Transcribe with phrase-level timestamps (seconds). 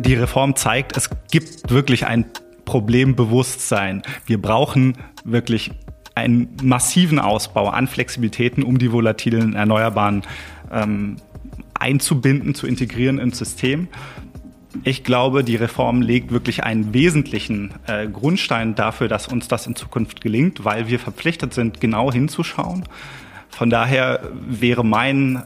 [0.00, 2.26] die Reform zeigt, es gibt wirklich ein
[2.64, 4.02] Problembewusstsein.
[4.26, 5.72] Wir brauchen wirklich
[6.14, 10.22] einen massiven Ausbau an Flexibilitäten, um die volatilen Erneuerbaren
[10.72, 11.16] ähm,
[11.74, 13.88] einzubinden, zu integrieren ins System.
[14.84, 19.74] Ich glaube, die Reform legt wirklich einen wesentlichen äh, Grundstein dafür, dass uns das in
[19.74, 22.84] Zukunft gelingt, weil wir verpflichtet sind, genau hinzuschauen.
[23.48, 25.42] Von daher wäre mein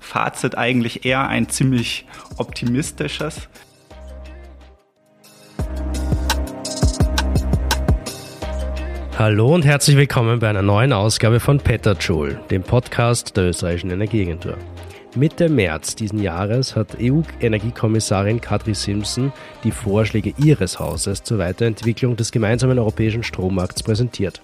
[0.00, 2.06] Fazit eigentlich eher ein ziemlich
[2.38, 3.48] optimistisches.
[9.18, 14.56] Hallo und herzlich willkommen bei einer neuen Ausgabe von Petterjoule, dem Podcast der österreichischen Energieagentur.
[15.14, 19.30] Mitte März diesen Jahres hat EU-Energiekommissarin Kadri Simpson
[19.64, 24.40] die Vorschläge ihres Hauses zur Weiterentwicklung des gemeinsamen europäischen Strommarkts präsentiert.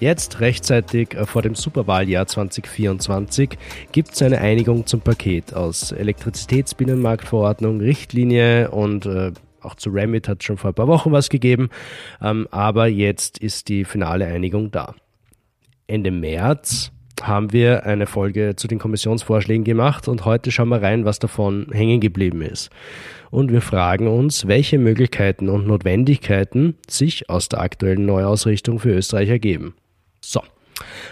[0.00, 3.50] Jetzt, rechtzeitig vor dem Superwahljahr 2024,
[3.92, 9.30] gibt es eine Einigung zum Paket aus Elektrizitätsbinnenmarktverordnung, Richtlinie und äh,
[9.64, 11.70] auch zu Remit hat es schon vor ein paar Wochen was gegeben.
[12.20, 14.94] Ähm, aber jetzt ist die finale Einigung da.
[15.86, 21.04] Ende März haben wir eine Folge zu den Kommissionsvorschlägen gemacht und heute schauen wir rein,
[21.04, 22.70] was davon hängen geblieben ist.
[23.30, 29.28] Und wir fragen uns, welche Möglichkeiten und Notwendigkeiten sich aus der aktuellen Neuausrichtung für Österreich
[29.28, 29.74] ergeben.
[30.20, 30.42] So.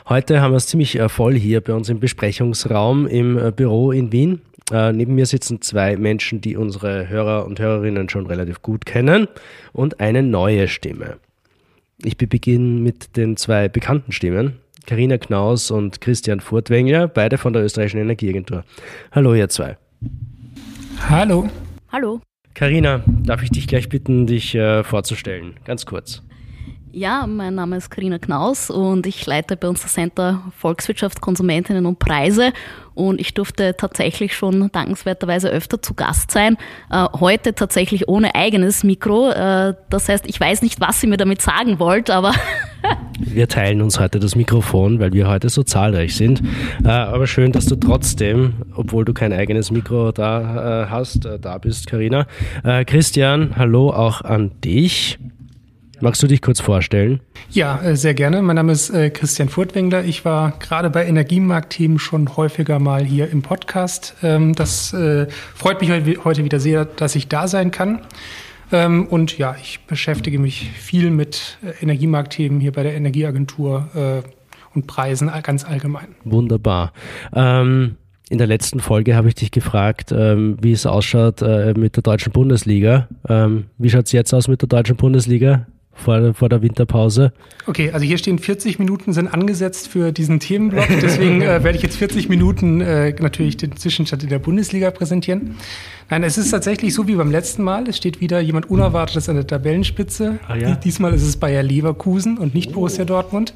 [0.08, 3.92] Heute haben wir es ziemlich äh, voll hier bei uns im Besprechungsraum im äh, Büro
[3.92, 4.40] in Wien.
[4.70, 9.28] Äh, neben mir sitzen zwei Menschen, die unsere Hörer und Hörerinnen schon relativ gut kennen
[9.72, 11.16] und eine neue Stimme.
[12.04, 14.58] Ich beginne mit den zwei bekannten Stimmen.
[14.86, 18.64] Karina Knaus und Christian Furtwängler, beide von der Österreichischen Energieagentur.
[19.12, 19.76] Hallo, ihr zwei.
[21.08, 21.48] Hallo.
[21.90, 22.20] Hallo.
[22.54, 25.54] Karina, darf ich dich gleich bitten, dich äh, vorzustellen?
[25.64, 26.22] Ganz kurz.
[26.94, 31.86] Ja, mein Name ist Karina Knaus und ich leite bei uns das Center Volkswirtschaft, Konsumentinnen
[31.86, 32.52] und Preise.
[32.92, 36.58] Und ich durfte tatsächlich schon dankenswerterweise öfter zu Gast sein.
[36.90, 39.30] Äh, heute tatsächlich ohne eigenes Mikro.
[39.30, 42.34] Äh, das heißt, ich weiß nicht, was Sie mir damit sagen wollt, aber.
[43.18, 46.42] wir teilen uns heute das Mikrofon, weil wir heute so zahlreich sind.
[46.84, 51.86] Äh, aber schön, dass du trotzdem, obwohl du kein eigenes Mikro da hast, da bist,
[51.86, 52.26] Karina.
[52.84, 55.18] Christian, hallo auch an dich.
[56.02, 57.20] Magst du dich kurz vorstellen?
[57.50, 58.42] Ja, äh, sehr gerne.
[58.42, 60.02] Mein Name ist äh, Christian Furtwängler.
[60.02, 64.16] Ich war gerade bei Energiemarktthemen schon häufiger mal hier im Podcast.
[64.20, 65.92] Ähm, das äh, freut mich
[66.24, 68.00] heute wieder sehr, dass ich da sein kann.
[68.72, 74.24] Ähm, und ja, ich beschäftige mich viel mit Energiemarktthemen hier bei der Energieagentur
[74.74, 76.16] und Preisen ganz allgemein.
[76.24, 76.92] Wunderbar.
[77.32, 77.94] Ähm
[78.28, 82.02] in der letzten Folge habe ich dich gefragt, ähm, wie es ausschaut äh, mit der
[82.02, 83.06] deutschen Bundesliga.
[83.28, 85.66] Ähm, wie schaut es jetzt aus mit der deutschen Bundesliga?
[85.94, 87.32] Vor, vor der Winterpause.
[87.66, 90.88] Okay, also hier stehen 40 Minuten sind angesetzt für diesen Themenblock.
[91.02, 95.56] Deswegen äh, werde ich jetzt 40 Minuten äh, natürlich den Zwischenstand in der Bundesliga präsentieren.
[96.10, 97.88] Nein, es ist tatsächlich so wie beim letzten Mal.
[97.88, 100.40] Es steht wieder jemand Unerwartetes an der Tabellenspitze.
[100.48, 100.74] Ah, ja?
[100.74, 102.74] Diesmal ist es Bayer Leverkusen und nicht oh.
[102.74, 103.54] Borussia Dortmund.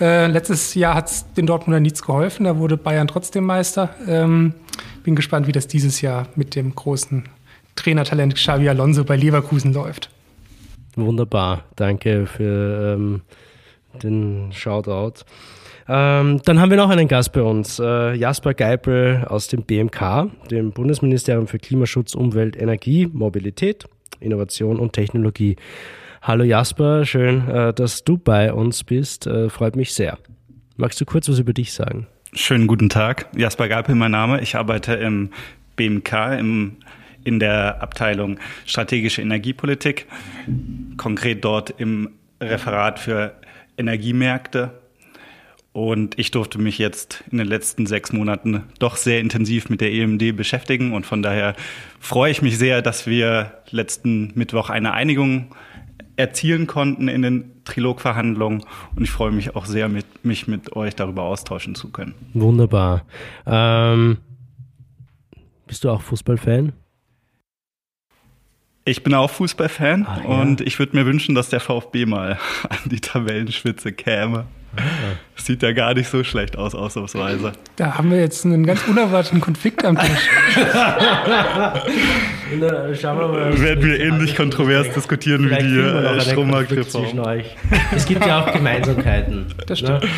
[0.00, 2.44] Äh, letztes Jahr hat es den Dortmunder nichts geholfen.
[2.44, 3.94] Da wurde Bayern trotzdem Meister.
[4.08, 4.54] Ähm,
[5.04, 7.24] bin gespannt, wie das dieses Jahr mit dem großen
[7.76, 10.10] Trainertalent Xavi Alonso bei Leverkusen läuft.
[10.96, 13.22] Wunderbar, danke für ähm,
[14.02, 15.24] den Shoutout.
[15.88, 20.30] Ähm, dann haben wir noch einen Gast bei uns, äh, Jasper Geipel aus dem BMK,
[20.50, 23.86] dem Bundesministerium für Klimaschutz, Umwelt, Energie, Mobilität,
[24.20, 25.56] Innovation und Technologie.
[26.22, 30.18] Hallo Jasper, schön, äh, dass du bei uns bist, äh, freut mich sehr.
[30.76, 32.06] Magst du kurz was über dich sagen?
[32.34, 34.40] Schönen guten Tag, Jasper Geipel mein Name.
[34.40, 35.30] Ich arbeite im
[35.74, 36.76] BMK, im
[37.24, 40.06] in der Abteilung strategische Energiepolitik,
[40.96, 42.10] konkret dort im
[42.40, 43.34] Referat für
[43.76, 44.80] Energiemärkte.
[45.72, 49.92] Und ich durfte mich jetzt in den letzten sechs Monaten doch sehr intensiv mit der
[49.92, 50.92] EMD beschäftigen.
[50.92, 51.54] Und von daher
[52.00, 55.54] freue ich mich sehr, dass wir letzten Mittwoch eine Einigung
[56.16, 58.64] erzielen konnten in den Trilogverhandlungen.
[58.96, 62.14] Und ich freue mich auch sehr, mit, mich mit euch darüber austauschen zu können.
[62.34, 63.04] Wunderbar.
[63.46, 64.18] Ähm,
[65.68, 66.72] bist du auch Fußballfan?
[68.90, 70.28] Ich bin auch Fußballfan ah, ja.
[70.28, 72.38] und ich würde mir wünschen, dass der VfB mal
[72.68, 74.46] an die Tabellenspitze käme.
[74.76, 74.80] Ah.
[75.36, 77.52] Sieht ja gar nicht so schlecht aus, ausnahmsweise.
[77.76, 80.28] Da haben wir jetzt einen ganz unerwarteten Konflikt am Tisch.
[83.00, 83.60] Schauen wir mal.
[83.60, 87.22] Werden wir ähnlich kontrovers diskutieren wie die äh, Strommarktreform.
[87.94, 89.46] Es gibt ja auch Gemeinsamkeiten.
[89.68, 90.00] Das ne?
[90.00, 90.02] stimmt.
[90.02, 90.10] Ne?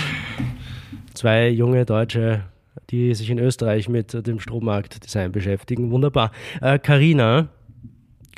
[1.12, 2.44] Zwei junge Deutsche,
[2.88, 5.90] die sich in Österreich mit dem Strommarktdesign beschäftigen.
[5.90, 6.32] Wunderbar.
[6.82, 7.44] Karina, äh,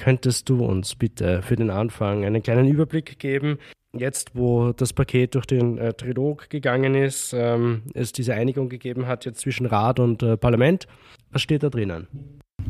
[0.05, 3.57] Könntest du uns bitte für den Anfang einen kleinen Überblick geben?
[3.97, 9.07] Jetzt, wo das Paket durch den äh, Trilog gegangen ist, ähm, es diese Einigung gegeben
[9.07, 10.89] hat jetzt zwischen Rat und äh, Parlament,
[11.33, 12.07] was steht da drinnen?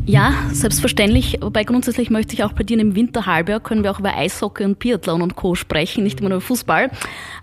[0.07, 1.39] Ja, selbstverständlich.
[1.41, 5.21] Wobei grundsätzlich möchte ich auch plädieren, im Winterhalbjahr können wir auch über Eishockey und Biathlon
[5.21, 5.57] und Co.
[5.57, 6.89] sprechen, nicht immer nur über Fußball.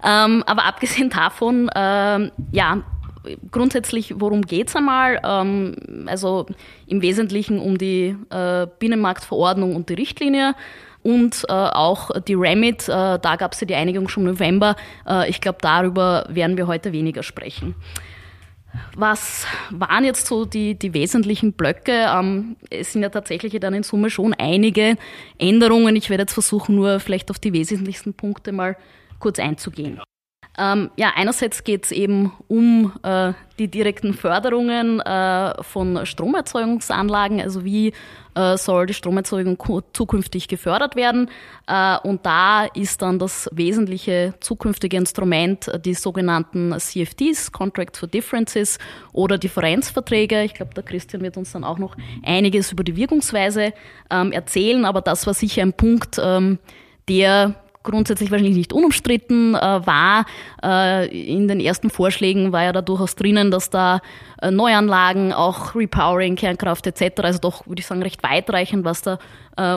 [0.05, 2.81] Ähm, aber abgesehen davon, ähm, ja,
[3.51, 5.19] grundsätzlich, worum geht's einmal?
[5.23, 6.45] Ähm, also
[6.87, 10.55] im Wesentlichen um die äh, Binnenmarktverordnung und die Richtlinie
[11.03, 12.87] und äh, auch die Remit.
[12.87, 14.75] Äh, da gab es ja die Einigung schon im November.
[15.07, 17.75] Äh, ich glaube, darüber werden wir heute weniger sprechen.
[18.95, 22.05] Was waren jetzt so die, die wesentlichen Blöcke?
[22.07, 24.95] Ähm, es sind ja tatsächlich dann in Summe schon einige
[25.37, 25.95] Änderungen.
[25.95, 28.77] Ich werde jetzt versuchen, nur vielleicht auf die wesentlichsten Punkte mal
[29.19, 29.99] kurz einzugehen.
[30.57, 37.63] Ähm, ja, einerseits geht es eben um äh, die direkten Förderungen äh, von Stromerzeugungsanlagen, also
[37.63, 37.93] wie
[38.35, 39.57] äh, soll die Stromerzeugung
[39.93, 41.29] zukünftig gefördert werden.
[41.67, 48.09] Äh, und da ist dann das wesentliche zukünftige Instrument äh, die sogenannten CFDs, Contracts for
[48.09, 48.77] Differences
[49.13, 50.43] oder Differenzverträge.
[50.43, 53.73] Ich glaube, der Christian wird uns dann auch noch einiges über die Wirkungsweise
[54.09, 56.59] ähm, erzählen, aber das war sicher ein Punkt, ähm,
[57.07, 60.25] der grundsätzlich wahrscheinlich nicht unumstritten äh, war.
[60.63, 64.01] Äh, in den ersten Vorschlägen war ja da durchaus drinnen, dass da
[64.41, 69.19] äh, Neuanlagen, auch Repowering, Kernkraft etc., also doch, würde ich sagen, recht weitreichend, was da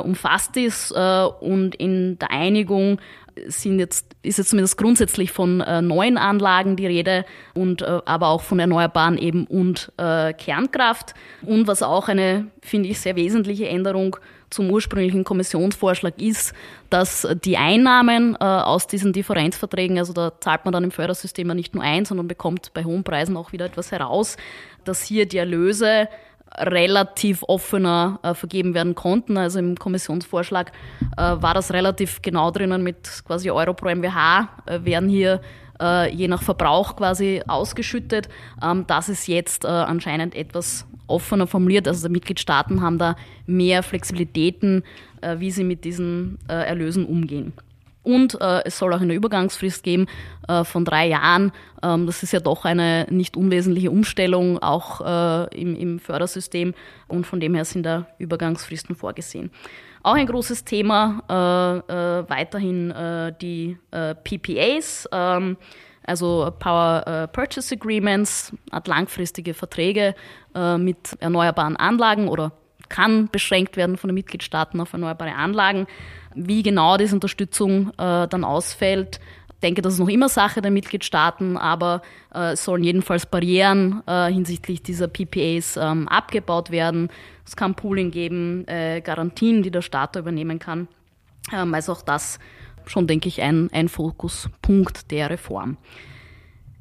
[0.05, 0.93] umfasst ist.
[0.93, 3.01] Und in der Einigung
[3.47, 7.25] sind jetzt, ist jetzt zumindest grundsätzlich von äh, neuen Anlagen die Rede
[7.55, 11.15] und äh, aber auch von Erneuerbaren eben und äh, Kernkraft.
[11.43, 14.17] Und was auch eine, finde ich, sehr wesentliche Änderung
[14.55, 16.55] zum ursprünglichen Kommissionsvorschlag ist,
[16.89, 21.55] dass die Einnahmen äh, aus diesen Differenzverträgen, also da zahlt man dann im Fördersystem ja
[21.55, 24.37] nicht nur ein, sondern bekommt bei hohen Preisen auch wieder etwas heraus,
[24.85, 26.09] dass hier die Erlöse
[26.57, 29.37] relativ offener äh, vergeben werden konnten.
[29.37, 30.73] Also im Kommissionsvorschlag
[31.17, 35.41] äh, war das relativ genau drinnen mit quasi Euro pro MWH äh, werden hier
[35.85, 38.29] äh, je nach Verbrauch quasi ausgeschüttet.
[38.63, 41.87] Ähm, das ist jetzt äh, anscheinend etwas offener formuliert.
[41.87, 43.17] Also die Mitgliedstaaten haben da
[43.47, 44.83] mehr Flexibilitäten,
[45.21, 47.53] äh, wie sie mit diesen Erlösen umgehen.
[48.05, 50.07] Und äh, es soll auch eine Übergangsfrist geben
[50.47, 51.53] äh, von drei Jahren.
[51.83, 56.75] Ähm, das ist ja doch eine nicht unwesentliche Umstellung auch äh, im, im, Fördersystem
[57.09, 59.51] und von dem her sind da Übergangsfristen vorgesehen.
[60.05, 65.09] Auch ein großes Thema äh, äh, weiterhin äh, die PPAs.
[65.11, 65.57] Ähm,
[66.07, 70.15] also Power Purchase Agreements, hat langfristige Verträge
[70.77, 72.53] mit erneuerbaren Anlagen oder
[72.91, 75.87] kann beschränkt werden von den Mitgliedstaaten auf erneuerbare Anlagen.
[76.35, 79.19] Wie genau diese Unterstützung äh, dann ausfällt,
[79.65, 82.03] denke, das ist noch immer Sache der Mitgliedstaaten, aber
[82.33, 87.09] äh, es sollen jedenfalls Barrieren äh, hinsichtlich dieser PPAs ähm, abgebaut werden.
[87.45, 90.87] Es kann Pooling geben, äh, Garantien, die der Staat übernehmen kann.
[91.53, 92.39] Ähm, also auch das
[92.87, 95.79] schon, denke ich, ein, ein Fokuspunkt der Reform.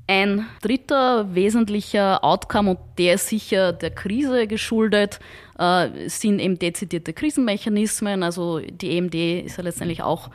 [0.06, 5.22] Ein dritter wesentlicher Outcome, und der ist sicher der Krise geschuldet,
[5.58, 8.22] äh, sind eben dezidierte Krisenmechanismen.
[8.22, 10.30] Also die EMD ist ja letztendlich auch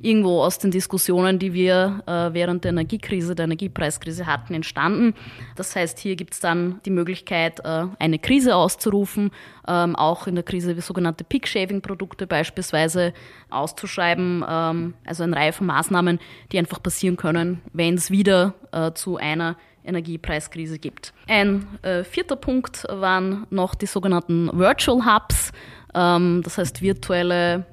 [0.00, 5.14] irgendwo aus den Diskussionen, die wir äh, während der Energiekrise, der Energiepreiskrise hatten, entstanden.
[5.56, 9.30] Das heißt, hier gibt es dann die Möglichkeit, äh, eine Krise auszurufen,
[9.66, 13.12] ähm, auch in der Krise sogenannte Peak-Shaving-Produkte beispielsweise
[13.50, 16.20] auszuschreiben, ähm, also eine Reihe von Maßnahmen,
[16.52, 21.12] die einfach passieren können, wenn es wieder äh, zu einer Energiepreiskrise gibt.
[21.26, 25.50] Ein äh, vierter Punkt waren noch die sogenannten Virtual Hubs,
[25.94, 27.66] ähm, das heißt virtuelle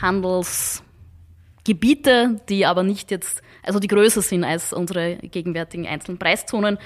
[0.00, 0.82] Handels-
[1.64, 6.78] Gebiete, die aber nicht jetzt, also die größer sind als unsere gegenwärtigen einzelnen Preiszonen.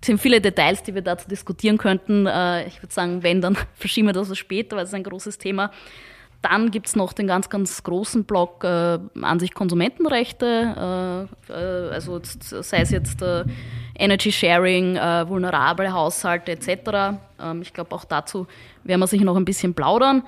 [0.00, 2.26] Es sind viele Details, die wir dazu diskutieren könnten.
[2.26, 5.38] Äh, ich würde sagen, wenn, dann verschieben wir das so später, weil es ein großes
[5.38, 5.70] Thema.
[6.42, 11.90] Dann gibt es noch den ganz, ganz großen Block äh, an sich Konsumentenrechte, äh, äh,
[11.90, 13.44] also sei es jetzt äh,
[13.94, 17.20] Energy Sharing, vulnerable Haushalte etc.
[17.40, 18.48] Ähm, ich glaube, auch dazu
[18.82, 20.24] werden wir sicher noch ein bisschen plaudern.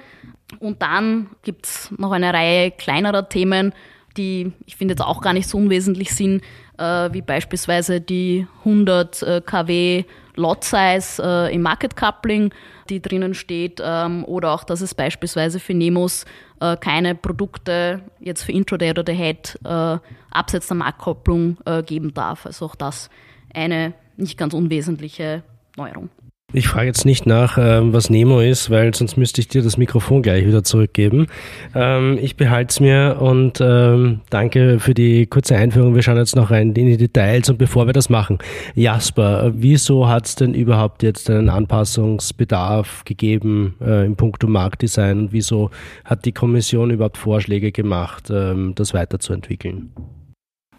[0.61, 3.73] Und dann gibt es noch eine Reihe kleinerer Themen,
[4.17, 6.43] die ich finde jetzt auch gar nicht so unwesentlich sind,
[6.79, 10.05] äh, wie beispielsweise die 100 äh, kW
[10.37, 12.53] Lot Size äh, im Market Coupling,
[12.89, 16.25] die drinnen steht, ähm, oder auch, dass es beispielsweise für Nemos
[16.61, 19.99] äh, keine Produkte jetzt für Intraday oder The Head äh,
[20.31, 22.47] abseits der Marktkopplung äh, geben darf.
[22.47, 23.11] Also auch das
[23.55, 25.43] eine nicht ganz unwesentliche
[25.77, 26.11] Neuerung.
[26.57, 29.77] Ich frage jetzt nicht nach, ähm, was Nemo ist, weil sonst müsste ich dir das
[29.77, 31.27] Mikrofon gleich wieder zurückgeben.
[31.75, 35.97] Ähm, ich behalte es mir und ähm, danke für die kurze Einführung.
[35.97, 38.39] Wir schauen jetzt noch rein in die Details und bevor wir das machen,
[38.77, 45.33] Jasper, wieso hat es denn überhaupt jetzt einen Anpassungsbedarf gegeben äh, im Punkto Marktdesign und
[45.33, 45.73] wieso
[46.05, 49.93] hat die Kommission überhaupt Vorschläge gemacht, das weiterzuentwickeln?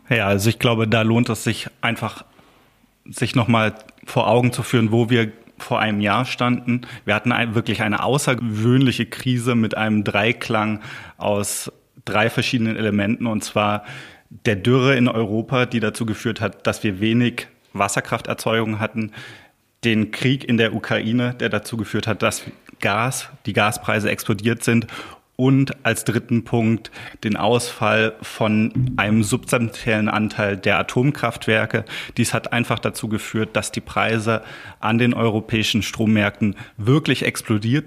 [0.09, 2.23] Ja, also ich glaube, da lohnt es sich einfach,
[3.09, 3.73] sich nochmal
[4.05, 6.81] vor Augen zu führen, wo wir vor einem Jahr standen.
[7.05, 10.81] Wir hatten wirklich eine außergewöhnliche Krise mit einem Dreiklang
[11.17, 11.71] aus
[12.03, 13.25] drei verschiedenen Elementen.
[13.25, 13.83] Und zwar
[14.29, 19.11] der Dürre in Europa, die dazu geführt hat, dass wir wenig Wasserkrafterzeugung hatten,
[19.83, 22.43] den Krieg in der Ukraine, der dazu geführt hat, dass
[22.79, 24.87] Gas, die Gaspreise explodiert sind
[25.35, 26.91] und als dritten Punkt
[27.23, 31.85] den Ausfall von einem substanziellen Anteil der Atomkraftwerke.
[32.17, 34.43] Dies hat einfach dazu geführt, dass die Preise
[34.79, 37.85] an den europäischen Strommärkten wirklich explodiert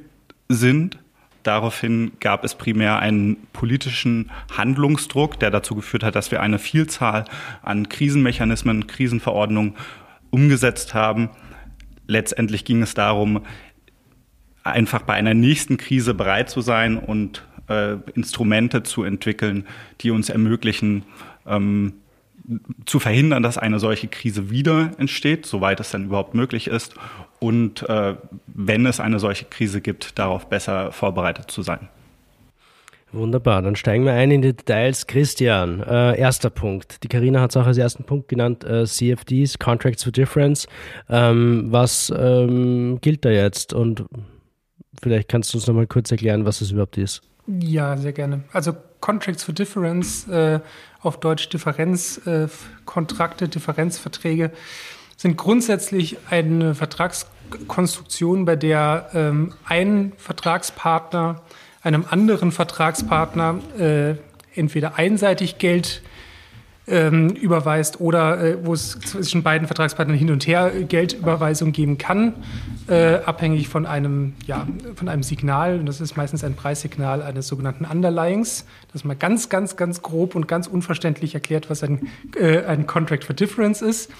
[0.48, 0.98] sind.
[1.42, 7.24] Daraufhin gab es primär einen politischen Handlungsdruck, der dazu geführt hat, dass wir eine Vielzahl
[7.62, 9.74] an Krisenmechanismen, Krisenverordnungen
[10.30, 11.30] umgesetzt haben.
[12.06, 13.42] Letztendlich ging es darum,
[14.64, 19.66] einfach bei einer nächsten Krise bereit zu sein und äh, Instrumente zu entwickeln,
[20.00, 21.04] die uns ermöglichen,
[21.46, 21.94] ähm,
[22.86, 26.94] zu verhindern, dass eine solche Krise wieder entsteht, soweit es dann überhaupt möglich ist.
[27.40, 28.14] Und äh,
[28.46, 31.88] wenn es eine solche Krise gibt, darauf besser vorbereitet zu sein.
[33.12, 35.06] Wunderbar, dann steigen wir ein in die Details.
[35.06, 37.02] Christian, äh, erster Punkt.
[37.02, 40.66] Die Karina hat es auch als ersten Punkt genannt, äh, CFDs, Contracts for Difference.
[41.08, 44.04] Ähm, was ähm, gilt da jetzt und
[45.00, 47.22] Vielleicht kannst du uns noch mal kurz erklären, was es überhaupt ist.
[47.46, 48.42] Ja, sehr gerne.
[48.52, 50.60] Also Contracts for Difference, äh,
[51.00, 54.50] auf Deutsch Differenzkontrakte, äh, Differenzverträge,
[55.16, 61.42] sind grundsätzlich eine Vertragskonstruktion, bei der ähm, ein Vertragspartner
[61.82, 64.14] einem anderen Vertragspartner äh,
[64.54, 66.02] entweder einseitig Geld
[66.88, 72.34] ähm, überweist oder äh, wo es zwischen beiden Vertragspartnern hin und her Geldüberweisung geben kann,
[72.88, 75.78] äh, abhängig von einem, ja, von einem Signal.
[75.78, 78.64] Und das ist meistens ein Preissignal eines sogenannten Underlyings.
[78.92, 83.24] Das mal ganz, ganz, ganz grob und ganz unverständlich erklärt, was ein, äh, ein Contract
[83.24, 84.10] for Difference ist.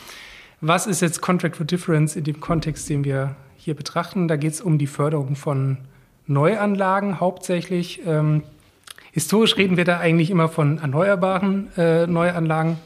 [0.60, 4.28] Was ist jetzt Contract for Difference in dem Kontext, den wir hier betrachten?
[4.28, 5.78] Da geht es um die Förderung von
[6.26, 8.02] Neuanlagen hauptsächlich.
[8.06, 8.42] Ähm,
[9.18, 12.76] Historisch reden wir da eigentlich immer von erneuerbaren äh, Neuanlagen,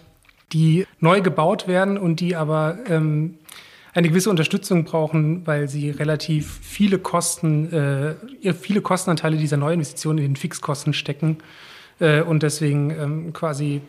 [0.54, 3.34] die neu gebaut werden und die aber ähm,
[3.92, 10.30] eine gewisse Unterstützung brauchen, weil sie relativ viele Kosten, äh, viele Kostenanteile dieser Neuinvestitionen in
[10.30, 11.36] den Fixkosten stecken
[12.00, 13.82] äh, und deswegen ähm, quasi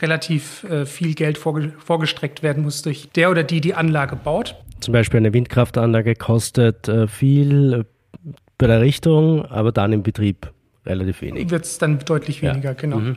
[0.00, 4.56] relativ äh, viel Geld vorge vorgestreckt werden muss durch der oder die die Anlage baut.
[4.80, 7.84] Zum Beispiel eine Windkraftanlage kostet äh, viel
[8.56, 10.50] bei der Richtung, aber dann im Betrieb
[10.86, 11.50] relativ wenig.
[11.50, 12.74] Wird es dann deutlich weniger, ja.
[12.74, 12.98] genau.
[12.98, 13.16] Mhm.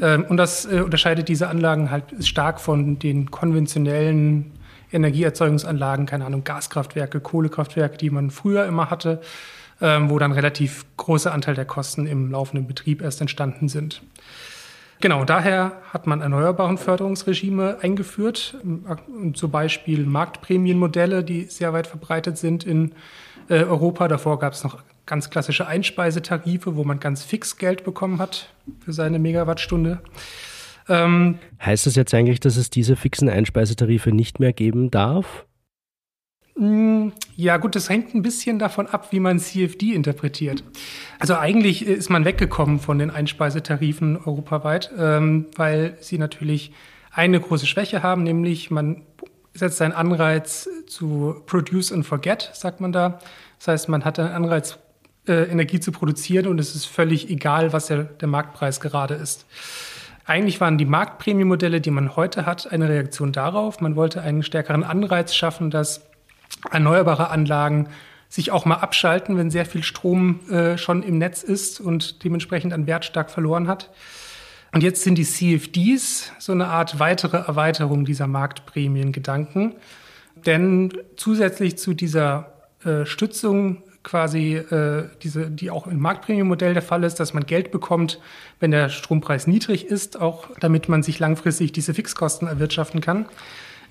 [0.00, 4.52] Ähm, und das äh, unterscheidet diese Anlagen halt stark von den konventionellen
[4.92, 9.20] Energieerzeugungsanlagen, keine Ahnung, Gaskraftwerke, Kohlekraftwerke, die man früher immer hatte,
[9.80, 14.02] ähm, wo dann relativ großer Anteil der Kosten im laufenden Betrieb erst entstanden sind.
[15.00, 18.56] Genau, daher hat man erneuerbaren Förderungsregime eingeführt,
[19.34, 22.92] zum Beispiel Marktprämienmodelle, die sehr weit verbreitet sind in
[23.48, 24.06] äh, Europa.
[24.06, 28.52] Davor gab es noch ganz klassische Einspeisetarife, wo man ganz fix Geld bekommen hat
[28.84, 30.00] für seine Megawattstunde.
[30.88, 35.46] Ähm, heißt das jetzt eigentlich, dass es diese fixen Einspeisetarife nicht mehr geben darf?
[36.56, 40.62] Mm, ja, gut, das hängt ein bisschen davon ab, wie man CFD interpretiert.
[41.18, 46.72] Also eigentlich ist man weggekommen von den Einspeisetarifen europaweit, ähm, weil sie natürlich
[47.10, 49.02] eine große Schwäche haben, nämlich man
[49.54, 53.18] setzt einen Anreiz zu produce and forget, sagt man da.
[53.58, 54.78] Das heißt, man hat einen Anreiz,
[55.26, 59.46] äh, Energie zu produzieren und es ist völlig egal, was der, der Marktpreis gerade ist.
[60.24, 63.80] Eigentlich waren die Marktprämienmodelle, die man heute hat, eine Reaktion darauf.
[63.80, 66.02] Man wollte einen stärkeren Anreiz schaffen, dass
[66.70, 67.88] erneuerbare Anlagen
[68.28, 72.72] sich auch mal abschalten, wenn sehr viel Strom äh, schon im Netz ist und dementsprechend
[72.72, 73.90] an Wert stark verloren hat.
[74.72, 79.74] Und jetzt sind die CFDs so eine Art weitere Erweiterung dieser Marktprämiengedanken.
[80.46, 87.04] Denn zusätzlich zu dieser äh, Stützung quasi äh, diese, die auch im Marktprämienmodell der Fall
[87.04, 88.18] ist, dass man Geld bekommt,
[88.60, 93.26] wenn der Strompreis niedrig ist, auch damit man sich langfristig diese Fixkosten erwirtschaften kann.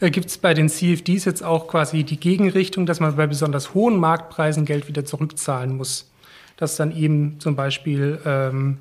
[0.01, 3.74] Äh, Gibt es bei den CFDs jetzt auch quasi die Gegenrichtung, dass man bei besonders
[3.74, 6.12] hohen Marktpreisen Geld wieder zurückzahlen muss?
[6.58, 8.80] Dass dann eben zum Beispiel ähm,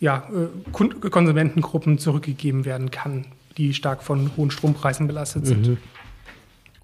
[0.00, 3.26] ja, äh, Konsumentengruppen zurückgegeben werden kann,
[3.56, 5.68] die stark von hohen Strompreisen belastet sind.
[5.68, 5.78] Mhm.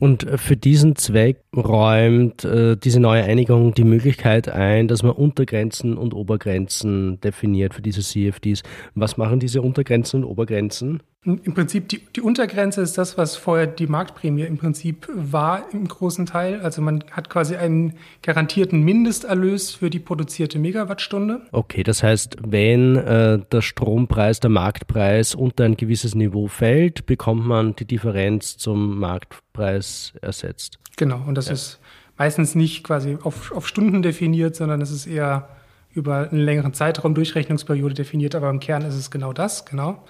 [0.00, 5.98] Und für diesen Zweck räumt äh, diese neue Einigung die Möglichkeit ein, dass man Untergrenzen
[5.98, 8.62] und Obergrenzen definiert für diese CFDs.
[8.94, 11.02] Was machen diese Untergrenzen und Obergrenzen?
[11.22, 15.86] Im Prinzip die, die Untergrenze ist das, was vorher die Marktprämie im Prinzip war im
[15.86, 16.62] großen Teil.
[16.62, 21.42] Also man hat quasi einen garantierten Mindesterlös für die produzierte Megawattstunde.
[21.52, 27.46] Okay, das heißt, wenn äh, der Strompreis, der Marktpreis unter ein gewisses Niveau fällt, bekommt
[27.46, 30.78] man die Differenz zum Marktpreis ersetzt.
[30.96, 31.52] Genau, und das ja.
[31.52, 31.80] ist
[32.16, 35.50] meistens nicht quasi auf, auf Stunden definiert, sondern es ist eher
[35.92, 40.02] über einen längeren Zeitraum Durchrechnungsperiode definiert, aber im Kern ist es genau das, genau.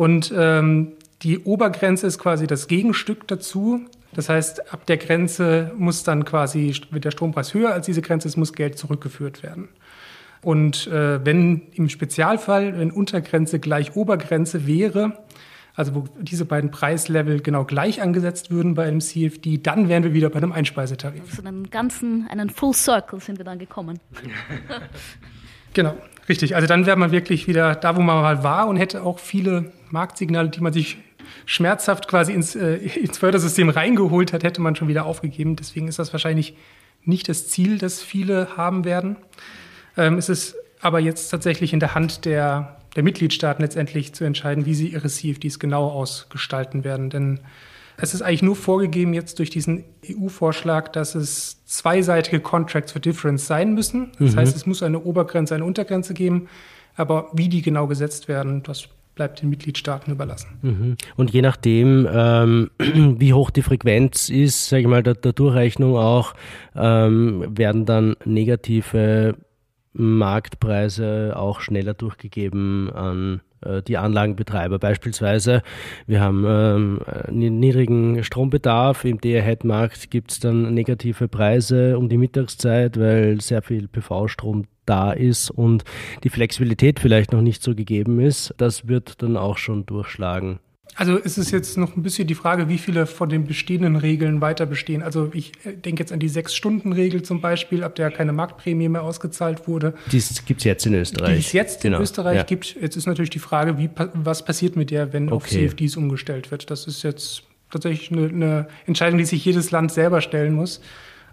[0.00, 3.82] Und ähm, die Obergrenze ist quasi das Gegenstück dazu.
[4.14, 8.26] Das heißt, ab der Grenze muss dann quasi, wird der Strompreis höher als diese Grenze,
[8.26, 9.68] es muss Geld zurückgeführt werden.
[10.40, 15.18] Und äh, wenn im Spezialfall, wenn Untergrenze gleich Obergrenze wäre,
[15.74, 20.14] also wo diese beiden Preislevel genau gleich angesetzt würden bei einem CFD, dann wären wir
[20.14, 21.24] wieder bei einem Einspeisetarif.
[21.28, 24.00] Also einen ganzen, einen Full Circle sind wir dann gekommen.
[25.74, 25.94] genau,
[26.26, 26.54] richtig.
[26.56, 29.72] Also dann wäre man wirklich wieder da, wo man mal war und hätte auch viele
[29.92, 30.98] Marktsignale, die man sich
[31.46, 35.56] schmerzhaft quasi ins, äh, ins Fördersystem reingeholt hat, hätte man schon wieder aufgegeben.
[35.56, 36.56] Deswegen ist das wahrscheinlich
[37.04, 39.16] nicht das Ziel, das viele haben werden.
[39.96, 44.66] Ähm, es ist aber jetzt tatsächlich in der Hand der, der Mitgliedstaaten letztendlich zu entscheiden,
[44.66, 47.10] wie sie ihre CFDs genau ausgestalten werden.
[47.10, 47.40] Denn
[47.96, 53.46] es ist eigentlich nur vorgegeben jetzt durch diesen EU-Vorschlag, dass es zweiseitige Contracts for Difference
[53.46, 54.12] sein müssen.
[54.18, 54.38] Das mhm.
[54.38, 56.48] heißt, es muss eine Obergrenze, eine Untergrenze geben.
[56.96, 58.88] Aber wie die genau gesetzt werden, das
[59.20, 60.48] bleibt den Mitgliedstaaten überlassen.
[60.62, 60.96] Mhm.
[61.14, 66.32] Und je nachdem, ähm, wie hoch die Frequenz ist, sage ich mal, der, Durchrechnung auch,
[66.74, 69.36] ähm, werden dann negative
[69.92, 74.78] Marktpreise auch schneller durchgegeben an äh, die Anlagenbetreiber.
[74.78, 75.62] Beispielsweise,
[76.06, 79.04] wir haben ähm, niedrigen Strombedarf.
[79.04, 85.12] Im DR-Head-Markt gibt es dann negative Preise um die Mittagszeit, weil sehr viel PV-Strom da
[85.12, 85.84] ist und
[86.24, 88.52] die Flexibilität vielleicht noch nicht so gegeben ist.
[88.56, 90.58] Das wird dann auch schon durchschlagen.
[90.96, 94.40] Also es ist jetzt noch ein bisschen die Frage, wie viele von den bestehenden Regeln
[94.40, 95.02] weiter bestehen.
[95.02, 99.02] Also ich äh, denke jetzt an die Sechs-Stunden-Regel zum Beispiel, ab der keine Marktprämie mehr
[99.02, 99.94] ausgezahlt wurde.
[100.10, 101.34] Die gibt es jetzt in Österreich.
[101.34, 101.98] Die es jetzt genau.
[101.98, 102.42] in Österreich ja.
[102.42, 102.76] gibt.
[102.80, 105.34] Jetzt ist natürlich die Frage, wie, was passiert mit der, wenn okay.
[105.34, 106.70] auf CFDs umgestellt wird.
[106.70, 110.80] Das ist jetzt tatsächlich eine, eine Entscheidung, die sich jedes Land selber stellen muss.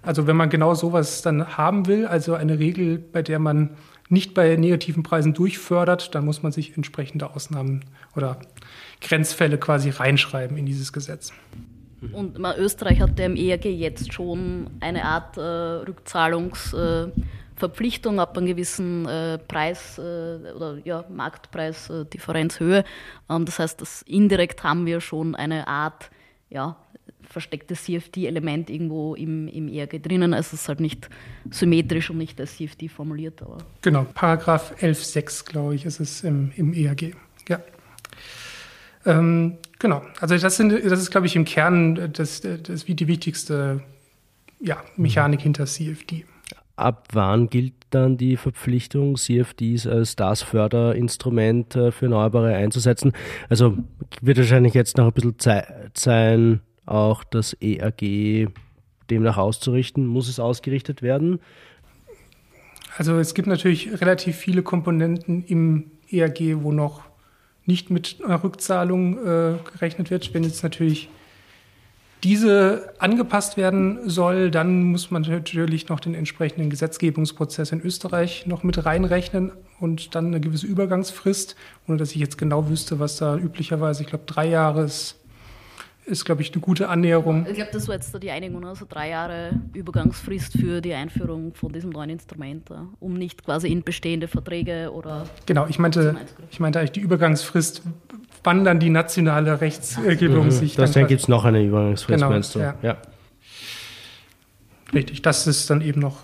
[0.01, 3.71] Also wenn man genau sowas dann haben will, also eine Regel, bei der man
[4.09, 8.39] nicht bei negativen Preisen durchfördert, dann muss man sich entsprechende Ausnahmen oder
[9.01, 11.33] Grenzfälle quasi reinschreiben in dieses Gesetz.
[12.13, 19.07] Und Österreich hat im ERG jetzt schon eine Art äh, Rückzahlungsverpflichtung äh, ab einem gewissen
[19.07, 22.83] äh, Preis äh, oder ja, Marktpreisdifferenzhöhe.
[23.29, 26.11] Ähm, das heißt, dass indirekt haben wir schon eine Art
[26.49, 26.77] ja,
[27.29, 30.33] verstecktes CFD-Element irgendwo im, im ERG drinnen.
[30.33, 31.09] Also es ist halt nicht
[31.51, 33.41] symmetrisch und nicht als CFD formuliert.
[33.41, 37.13] Aber genau, Paragraph 11.6, glaube ich, ist es im, im ERG.
[37.47, 37.59] Ja.
[39.05, 43.07] Ähm, genau, also das, sind, das ist, glaube ich, im Kern das, das wie die
[43.07, 43.81] wichtigste
[44.59, 46.25] ja, Mechanik hinter CFD.
[46.75, 53.13] Ab wann gilt dann die Verpflichtung, CFDs als das Förderinstrument äh, für Erneuerbare einzusetzen?
[53.49, 53.77] Also
[54.21, 58.47] wird wahrscheinlich jetzt noch ein bisschen Zeit sein, auch das ERG
[59.09, 60.05] demnach auszurichten.
[60.05, 61.39] Muss es ausgerichtet werden?
[62.97, 67.03] Also es gibt natürlich relativ viele Komponenten im ERG, wo noch
[67.65, 70.33] nicht mit einer Rückzahlung äh, gerechnet wird.
[70.33, 71.09] Wenn jetzt natürlich
[72.23, 78.63] diese angepasst werden soll, dann muss man natürlich noch den entsprechenden Gesetzgebungsprozess in Österreich noch
[78.63, 81.55] mit reinrechnen und dann eine gewisse Übergangsfrist,
[81.87, 85.19] ohne dass ich jetzt genau wüsste, was da üblicherweise, ich glaube, drei Jahre ist
[86.07, 87.45] ist, glaube ich, eine gute Annäherung.
[87.47, 91.71] Ich glaube, das war jetzt die Einigung, also drei Jahre Übergangsfrist für die Einführung von
[91.71, 95.25] diesem neuen Instrument, um nicht quasi in bestehende Verträge oder.
[95.45, 96.15] Genau, ich meinte,
[96.49, 97.81] ich meinte eigentlich die Übergangsfrist,
[98.43, 100.51] wann dann die nationale Rechtsgebung mhm.
[100.51, 100.75] sich.
[100.75, 102.59] Das dann gibt es noch eine Übergangsfrist, genau, meinst du?
[102.59, 102.75] Ja.
[102.81, 102.97] ja.
[104.93, 106.23] Richtig, das ist dann eben noch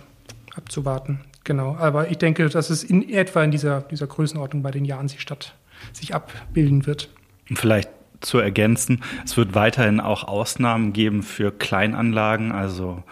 [0.55, 1.19] abzuwarten.
[1.43, 5.09] Genau, aber ich denke, dass es in etwa in dieser, dieser Größenordnung bei den Jahren
[5.09, 5.55] sich statt
[5.91, 7.09] sich abbilden wird.
[7.53, 7.89] Vielleicht
[8.23, 9.03] zu ergänzen.
[9.25, 13.03] Es wird weiterhin auch Ausnahmen geben für Kleinanlagen, also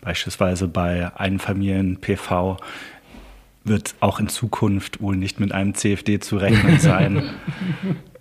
[0.00, 2.56] beispielsweise bei Einfamilien-PV
[3.64, 7.30] wird auch in Zukunft wohl nicht mit einem CFD zu rechnen sein.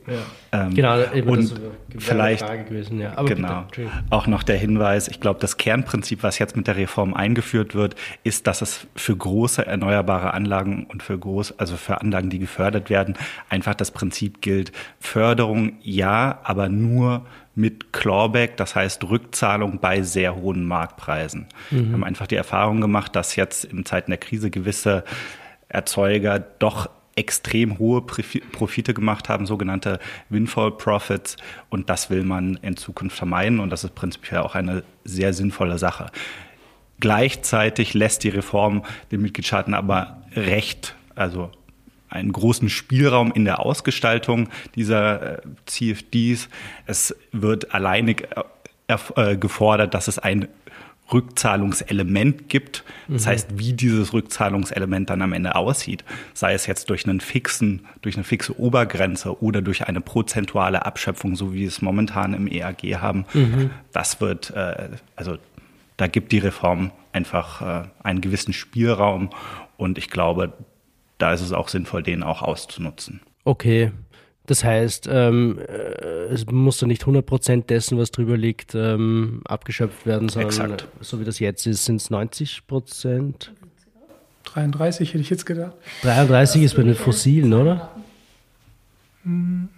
[0.52, 1.54] Ähm, genau, und
[1.98, 3.22] vielleicht gewesen, ja.
[3.24, 7.14] genau, bitte, auch noch der Hinweis, ich glaube, das Kernprinzip, was jetzt mit der Reform
[7.14, 12.30] eingeführt wird, ist, dass es für große erneuerbare Anlagen und für groß, also für Anlagen,
[12.30, 13.16] die gefördert werden,
[13.50, 20.36] einfach das Prinzip gilt, Förderung ja, aber nur mit Clawback, das heißt Rückzahlung bei sehr
[20.36, 21.48] hohen Marktpreisen.
[21.70, 21.88] Mhm.
[21.88, 25.04] Wir haben einfach die Erfahrung gemacht, dass jetzt in Zeiten der Krise gewisse
[25.68, 31.36] Erzeuger doch extrem hohe Profite gemacht haben, sogenannte Windfall Profits.
[31.70, 33.60] Und das will man in Zukunft vermeiden.
[33.60, 36.10] Und das ist prinzipiell auch eine sehr sinnvolle Sache.
[37.00, 41.52] Gleichzeitig lässt die Reform den Mitgliedstaaten aber recht, also
[42.10, 46.50] einen großen Spielraum in der Ausgestaltung dieser äh, CFDs.
[46.86, 48.28] Es wird alleinig
[48.88, 50.48] äh, äh, gefordert, dass es ein
[51.12, 52.84] Rückzahlungselement gibt.
[53.08, 53.30] Das mhm.
[53.30, 58.16] heißt, wie dieses Rückzahlungselement dann am Ende aussieht, sei es jetzt durch einen fixen, durch
[58.16, 63.02] eine fixe Obergrenze oder durch eine prozentuale Abschöpfung, so wie wir es momentan im EAG
[63.02, 63.72] haben, mhm.
[63.92, 65.38] das wird, äh, also
[65.98, 69.30] da gibt die Reform einfach äh, einen gewissen Spielraum
[69.78, 70.54] und ich glaube,
[71.18, 73.22] da ist es auch sinnvoll, den auch auszunutzen.
[73.44, 73.92] Okay,
[74.50, 80.08] das heißt, ähm, äh, es muss da nicht 100% dessen, was drüber liegt, ähm, abgeschöpft
[80.08, 80.88] werden, sondern Exakt.
[81.02, 83.50] so wie das jetzt ist, sind es 90%?
[84.46, 85.74] 33 hätte ich jetzt gedacht.
[86.02, 87.92] 33 ist bei den Fossilen, oder?
[89.24, 89.70] Hm.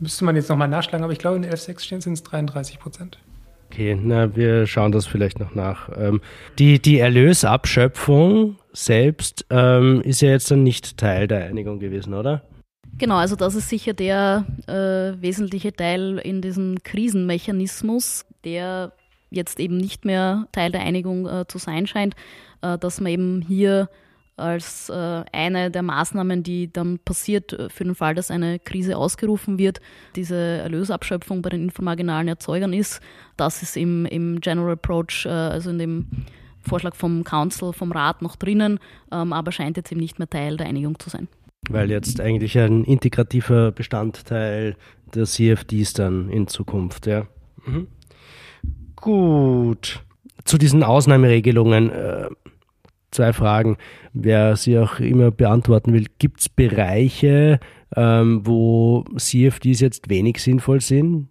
[0.00, 3.18] Müsste man jetzt nochmal nachschlagen, aber ich glaube, in der F6 stehen sind es 33%
[3.70, 5.90] Okay, na, wir schauen das vielleicht noch nach.
[5.96, 6.20] Ähm,
[6.58, 12.42] die, die Erlösabschöpfung selbst ähm, ist ja jetzt dann nicht Teil der Einigung gewesen, oder?
[12.96, 18.92] Genau, also das ist sicher der äh, wesentliche Teil in diesem Krisenmechanismus, der
[19.30, 22.14] jetzt eben nicht mehr Teil der Einigung äh, zu sein scheint,
[22.62, 23.88] äh, dass man eben hier
[24.36, 28.96] als äh, eine der Maßnahmen, die dann passiert äh, für den Fall, dass eine Krise
[28.96, 29.80] ausgerufen wird,
[30.14, 33.00] diese Erlösabschöpfung bei den inframarginalen Erzeugern ist.
[33.36, 36.06] Das ist im, im General Approach, äh, also in dem
[36.62, 38.78] Vorschlag vom Council, vom Rat noch drinnen,
[39.12, 41.28] ähm, aber scheint jetzt eben nicht mehr Teil der Einigung zu sein
[41.70, 44.76] weil jetzt eigentlich ein integrativer Bestandteil
[45.14, 47.26] der CFDs dann in Zukunft, ja.
[47.66, 47.88] Mhm.
[48.96, 50.02] Gut.
[50.44, 52.28] Zu diesen Ausnahmeregelungen äh,
[53.10, 53.76] zwei Fragen.
[54.12, 57.60] Wer sie auch immer beantworten will, gibt es Bereiche,
[57.96, 61.28] ähm, wo CFDs jetzt wenig sinnvoll sind?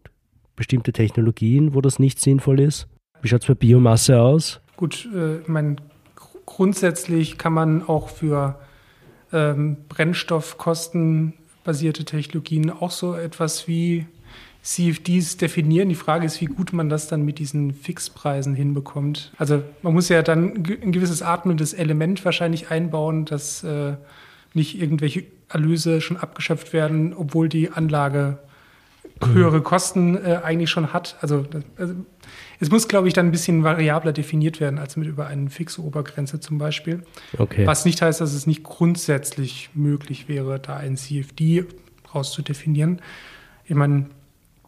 [0.56, 2.88] Bestimmte Technologien, wo das nicht sinnvoll ist?
[3.22, 4.62] Wie schaut es bei Biomasse aus?
[4.76, 5.80] Gut, äh, mein,
[6.46, 8.60] grundsätzlich kann man auch für
[9.34, 14.06] ähm, brennstoffkostenbasierte Technologien auch so etwas wie
[14.62, 15.90] CFDs definieren.
[15.90, 19.34] Die Frage ist, wie gut man das dann mit diesen Fixpreisen hinbekommt.
[19.38, 23.96] Also man muss ja dann ein gewisses atmendes Element wahrscheinlich einbauen, dass äh,
[24.54, 28.38] nicht irgendwelche Erlöse schon abgeschöpft werden, obwohl die Anlage
[29.26, 31.18] höhere Kosten äh, eigentlich schon hat.
[31.22, 31.46] Also,
[31.78, 31.96] also
[32.64, 35.84] es muss, glaube ich, dann ein bisschen variabler definiert werden als mit über eine fixe
[35.84, 37.04] Obergrenze zum Beispiel.
[37.38, 37.68] Okay.
[37.68, 41.66] Was nicht heißt, dass es nicht grundsätzlich möglich wäre, da ein CFD
[42.16, 43.02] rauszudefinieren.
[43.66, 44.06] Ich meine,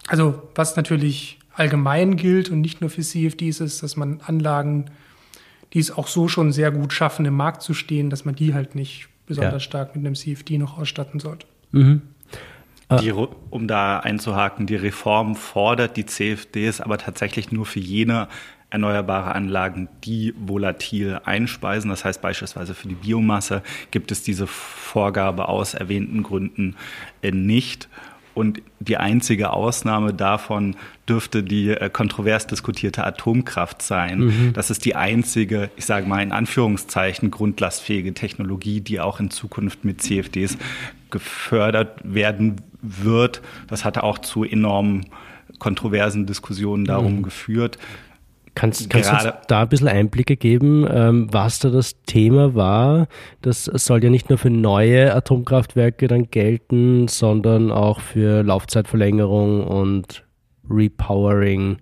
[0.08, 4.92] also was natürlich allgemein gilt und nicht nur für CFDs ist, dass man Anlagen,
[5.72, 8.54] die es auch so schon sehr gut schaffen, im Markt zu stehen, dass man die
[8.54, 9.60] halt nicht besonders ja.
[9.62, 11.48] stark mit einem CFD noch ausstatten sollte.
[11.72, 12.02] Mhm.
[12.92, 18.28] Die, um da einzuhaken, die Reform fordert die CFDs aber tatsächlich nur für jene
[18.70, 21.90] erneuerbare Anlagen, die volatil einspeisen.
[21.90, 26.76] Das heißt beispielsweise für die Biomasse gibt es diese Vorgabe aus erwähnten Gründen
[27.22, 27.90] äh, nicht.
[28.36, 30.76] Und die einzige Ausnahme davon
[31.10, 34.20] dürfte die äh, kontrovers diskutierte Atomkraft sein.
[34.20, 34.54] Mhm.
[34.54, 39.86] Das ist die einzige, ich sage mal in Anführungszeichen, grundlastfähige Technologie, die auch in Zukunft
[39.86, 40.58] mit CFDs
[41.10, 43.42] gefördert werden wird.
[43.68, 45.06] Das hatte auch zu enormen
[45.58, 47.24] kontroversen Diskussionen darum mhm.
[47.24, 47.80] geführt.
[48.56, 53.08] Kannst, kannst du uns da ein bisschen Einblicke geben, ähm, was da das Thema war?
[53.42, 60.24] Das soll ja nicht nur für neue Atomkraftwerke dann gelten, sondern auch für Laufzeitverlängerung und
[60.70, 61.80] Repowering.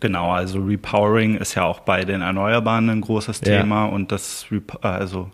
[0.00, 3.92] Genau, also Repowering ist ja auch bei den Erneuerbaren ein großes Thema ja.
[3.92, 4.46] und das,
[4.80, 5.30] also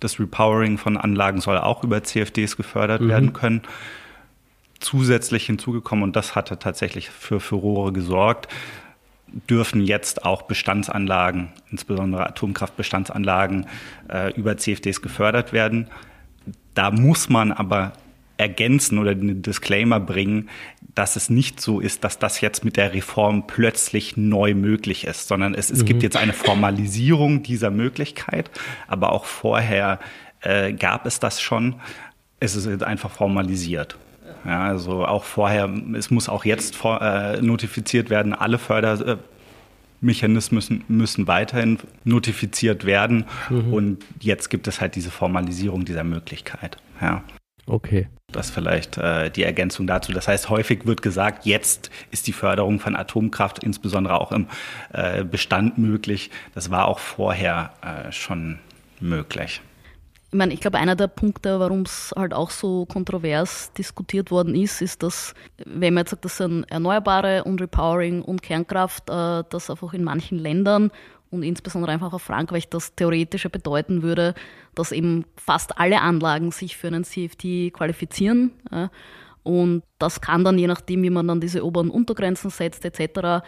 [0.00, 3.08] das Repowering von Anlagen soll auch über CFDs gefördert mhm.
[3.08, 3.62] werden können.
[4.78, 8.48] Zusätzlich hinzugekommen, und das hatte tatsächlich für Furore gesorgt,
[9.48, 13.66] dürfen jetzt auch Bestandsanlagen, insbesondere Atomkraftbestandsanlagen,
[14.08, 15.88] äh, über CFDs gefördert werden.
[16.74, 17.92] Da muss man aber
[18.38, 20.48] ergänzen oder einen Disclaimer bringen,
[20.94, 25.28] dass es nicht so ist, dass das jetzt mit der Reform plötzlich neu möglich ist,
[25.28, 25.86] sondern es, es mhm.
[25.86, 28.50] gibt jetzt eine Formalisierung dieser Möglichkeit,
[28.88, 29.98] aber auch vorher
[30.40, 31.76] äh, gab es das schon.
[32.40, 33.96] Es ist einfach formalisiert.
[34.46, 40.84] Ja, also auch vorher, es muss auch jetzt vor, äh, notifiziert werden, alle Fördermechanismen müssen,
[40.86, 43.24] müssen weiterhin notifiziert werden.
[43.50, 43.72] Mhm.
[43.72, 46.76] Und jetzt gibt es halt diese Formalisierung dieser Möglichkeit.
[47.00, 47.24] Ja.
[47.66, 48.08] Okay.
[48.30, 50.12] Das vielleicht äh, die Ergänzung dazu.
[50.12, 54.46] Das heißt, häufig wird gesagt, jetzt ist die Förderung von Atomkraft insbesondere auch im
[54.92, 56.30] äh, Bestand möglich.
[56.54, 58.58] Das war auch vorher äh, schon
[59.00, 59.60] möglich.
[60.36, 64.54] Ich meine, ich glaube, einer der Punkte, warum es halt auch so kontrovers diskutiert worden
[64.54, 65.32] ist, ist, dass,
[65.64, 70.04] wenn man jetzt sagt, das sind Erneuerbare und Repowering und Kernkraft, äh, dass einfach in
[70.04, 70.90] manchen Ländern
[71.30, 74.34] und insbesondere einfach auf Frankreich das Theoretische bedeuten würde,
[74.74, 78.52] dass eben fast alle Anlagen sich für einen CFT qualifizieren.
[79.42, 83.42] Und das kann dann, je nachdem, wie man dann diese oberen Untergrenzen setzt etc.,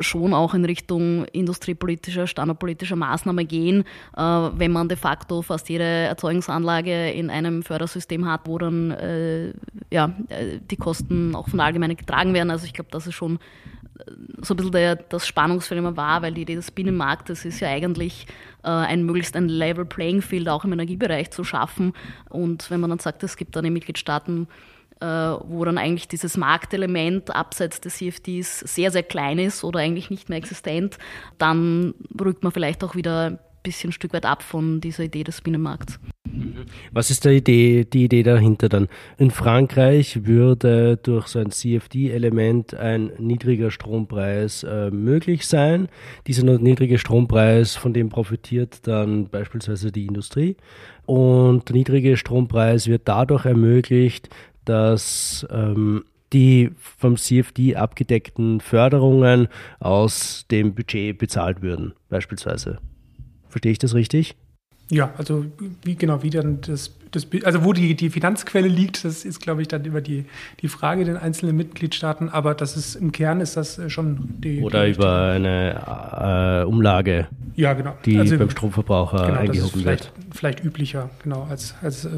[0.00, 3.84] schon auch in Richtung industriepolitischer, standardpolitischer Maßnahme gehen,
[4.16, 9.52] äh, wenn man de facto fast jede Erzeugungsanlage in einem Fördersystem hat, wo dann äh,
[9.90, 12.50] ja, äh, die Kosten auch von der Allgemeinen getragen werden.
[12.50, 13.38] Also ich glaube, das ist schon
[14.42, 17.68] so ein bisschen der, das Spannungsfeld immer war, weil die Idee des Binnenmarktes ist ja
[17.68, 18.26] eigentlich
[18.62, 21.92] äh, ein möglichst ein Level Playing Field auch im Energiebereich zu schaffen.
[22.28, 24.73] Und wenn man dann sagt, es gibt dann in Mitgliedstaaten, äh,
[25.04, 30.28] wo dann eigentlich dieses Marktelement abseits des CFDs sehr, sehr klein ist oder eigentlich nicht
[30.28, 30.98] mehr existent,
[31.38, 35.24] dann rückt man vielleicht auch wieder ein bisschen ein Stück weit ab von dieser Idee
[35.24, 35.98] des Binnenmarkts.
[36.92, 38.88] Was ist die Idee, die Idee dahinter dann?
[39.18, 45.88] In Frankreich würde durch so ein CFD-Element ein niedriger Strompreis äh, möglich sein.
[46.26, 50.56] Dieser niedrige Strompreis, von dem profitiert dann beispielsweise die Industrie.
[51.06, 54.28] Und der niedrige Strompreis wird dadurch ermöglicht,
[54.64, 59.48] dass ähm, die vom CFD abgedeckten Förderungen
[59.78, 62.78] aus dem Budget bezahlt würden, beispielsweise.
[63.48, 64.36] Verstehe ich das richtig?
[64.90, 65.46] Ja, also
[65.82, 69.62] wie genau, wie dann das, das also wo die, die Finanzquelle liegt, das ist, glaube
[69.62, 70.26] ich, dann über die,
[70.60, 74.60] die Frage den einzelnen Mitgliedstaaten, aber das ist im Kern ist das äh, schon die.
[74.60, 77.96] Oder die über eine äh, Umlage, ja, genau.
[78.04, 80.36] die also, beim Stromverbraucher genau, eingehoben vielleicht, wird.
[80.36, 82.10] Vielleicht üblicher, genau, als, als äh,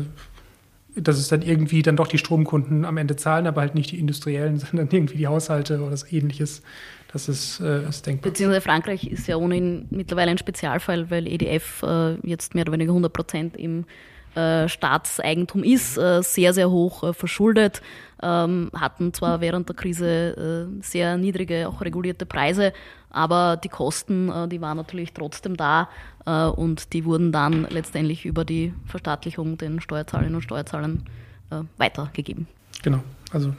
[0.96, 3.98] dass es dann irgendwie dann doch die Stromkunden am Ende zahlen, aber halt nicht die
[3.98, 6.62] Industriellen, sondern irgendwie die Haushalte oder so ähnliches.
[7.12, 8.32] Das ist, äh, ist denkbar.
[8.32, 12.90] Beziehungsweise Frankreich ist ja ohnehin mittlerweile ein Spezialfall, weil EDF äh, jetzt mehr oder weniger
[12.90, 13.85] 100 Prozent im
[14.35, 17.80] äh, Staatseigentum ist, äh, sehr, sehr hoch äh, verschuldet,
[18.22, 22.72] ähm, hatten zwar während der Krise äh, sehr niedrige, auch regulierte Preise,
[23.11, 25.88] aber die Kosten, die waren natürlich trotzdem da
[26.26, 31.05] und die wurden dann letztendlich über die Verstaatlichung den Steuerzahlerinnen und Steuerzahlern
[31.79, 32.46] weitergegeben.
[32.83, 32.98] Genau,
[33.33, 33.55] also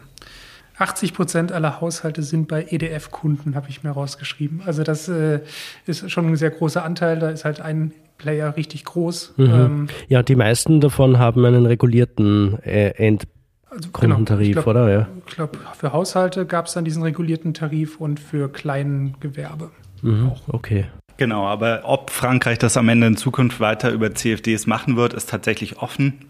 [0.78, 4.62] 80 Prozent aller Haushalte sind bei EDF-Kunden, habe ich mir rausgeschrieben.
[4.66, 5.40] Also das äh,
[5.86, 7.18] ist schon ein sehr großer Anteil.
[7.20, 9.34] Da ist halt ein Player richtig groß.
[9.38, 9.46] Mhm.
[9.46, 13.37] Ähm, ja, die meisten davon haben einen regulierten äh, Endkundentarif,
[13.70, 14.20] also, genau.
[14.66, 14.92] oder?
[14.92, 15.08] Ja.
[15.28, 20.30] Ich glaube, für Haushalte gab es dann diesen regulierten Tarif und für Kleingewerbe mhm.
[20.30, 20.42] auch.
[20.48, 20.86] Okay.
[21.18, 25.30] Genau, aber ob Frankreich das am Ende in Zukunft weiter über CFDs machen wird, ist
[25.30, 26.27] tatsächlich offen.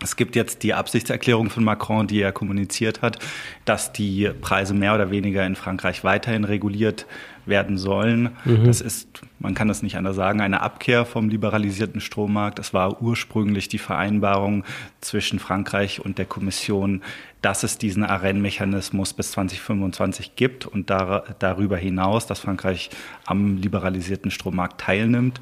[0.00, 3.18] Es gibt jetzt die Absichtserklärung von Macron, die er kommuniziert hat,
[3.64, 7.06] dass die Preise mehr oder weniger in Frankreich weiterhin reguliert
[7.46, 8.30] werden sollen.
[8.44, 8.64] Mhm.
[8.64, 12.60] Das ist, man kann das nicht anders sagen, eine Abkehr vom liberalisierten Strommarkt.
[12.60, 14.64] Es war ursprünglich die Vereinbarung
[15.00, 17.02] zwischen Frankreich und der Kommission,
[17.42, 22.90] dass es diesen Arène-Mechanismus bis 2025 gibt und dar darüber hinaus, dass Frankreich
[23.26, 25.40] am liberalisierten Strommarkt teilnimmt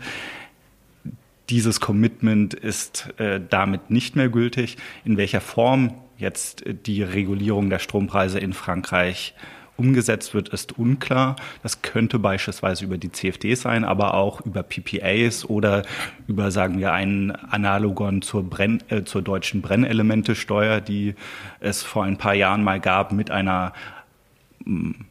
[1.49, 4.77] dieses Commitment ist äh, damit nicht mehr gültig.
[5.05, 9.35] In welcher Form jetzt die Regulierung der Strompreise in Frankreich
[9.77, 11.37] umgesetzt wird, ist unklar.
[11.63, 15.83] Das könnte beispielsweise über die CFD sein, aber auch über PPAs oder
[16.27, 21.15] über, sagen wir, einen Analogon zur, Brenn, äh, zur deutschen Brennelementesteuer, die
[21.61, 23.73] es vor ein paar Jahren mal gab mit einer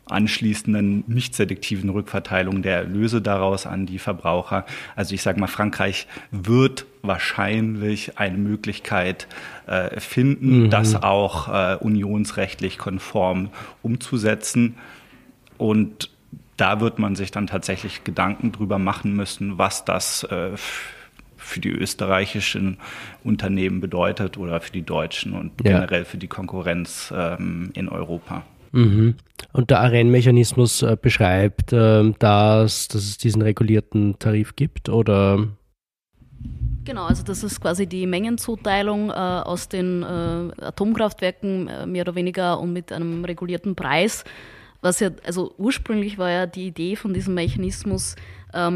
[0.05, 4.65] anschließenden nicht selektiven Rückverteilung der Erlöse daraus an die Verbraucher.
[4.95, 9.27] Also ich sage mal, Frankreich wird wahrscheinlich eine Möglichkeit
[9.67, 10.69] äh, finden, mhm.
[10.69, 13.49] das auch äh, unionsrechtlich konform
[13.81, 14.75] umzusetzen.
[15.57, 16.09] Und
[16.57, 20.51] da wird man sich dann tatsächlich Gedanken drüber machen müssen, was das äh,
[21.37, 22.77] für die österreichischen
[23.23, 25.73] Unternehmen bedeutet oder für die deutschen und ja.
[25.73, 28.43] generell für die Konkurrenz ähm, in Europa.
[28.75, 29.15] Mhm.
[29.53, 35.47] Und der Arennmechanismus äh, beschreibt, äh, dass, dass es diesen regulierten Tarif gibt oder?
[36.83, 42.15] Genau, also das ist quasi die Mengenzuteilung äh, aus den äh, Atomkraftwerken äh, mehr oder
[42.15, 44.25] weniger und mit einem regulierten Preis.
[44.81, 48.15] Was ja, also ursprünglich war ja die Idee von diesem Mechanismus,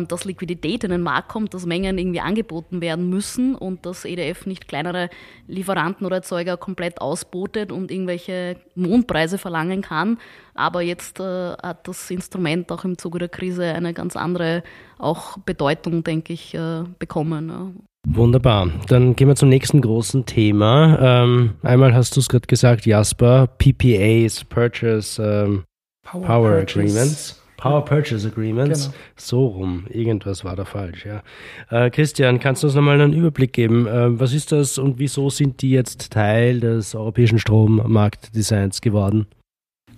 [0.08, 4.46] dass Liquidität in den Markt kommt, dass Mengen irgendwie angeboten werden müssen und dass EDF
[4.46, 5.10] nicht kleinere
[5.48, 10.18] Lieferanten oder Erzeuger komplett ausbotet und irgendwelche Mondpreise verlangen kann.
[10.56, 14.64] Aber jetzt äh, hat das Instrument auch im Zuge der Krise eine ganz andere
[14.98, 17.50] auch Bedeutung, denke ich, äh, bekommen.
[17.50, 17.72] Ja.
[18.08, 18.70] Wunderbar.
[18.88, 21.24] Dann gehen wir zum nächsten großen Thema.
[21.24, 25.64] Ähm, einmal hast du es gerade gesagt, Jasper, PPAs, Purchase ähm,
[26.04, 27.39] Power, Power Agreements.
[27.60, 28.86] Power Purchase Agreements.
[28.86, 28.96] Genau.
[29.18, 29.86] So rum.
[29.90, 31.22] Irgendwas war da falsch, ja.
[31.70, 33.86] Äh, Christian, kannst du uns nochmal einen Überblick geben?
[33.86, 39.28] Äh, was ist das und wieso sind die jetzt Teil des europäischen Strommarktdesigns geworden?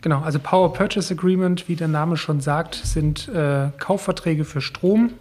[0.01, 5.11] Genau, also Power Purchase Agreement, wie der Name schon sagt, sind äh, Kaufverträge für Strom,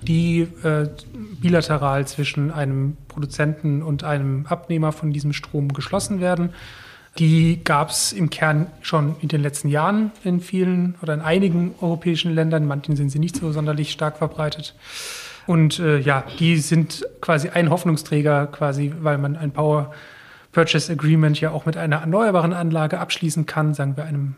[0.00, 0.88] die äh,
[1.42, 6.54] bilateral zwischen einem Produzenten und einem Abnehmer von diesem Strom geschlossen werden.
[7.18, 11.74] Die gab es im Kern schon in den letzten Jahren in vielen oder in einigen
[11.80, 12.64] europäischen Ländern.
[12.64, 14.74] In manchen sind sie nicht so sonderlich stark verbreitet.
[15.46, 19.92] Und äh, ja, die sind quasi ein Hoffnungsträger, quasi, weil man ein Power
[20.52, 24.36] Purchase Agreement ja auch mit einer erneuerbaren Anlage abschließen kann, sagen wir einem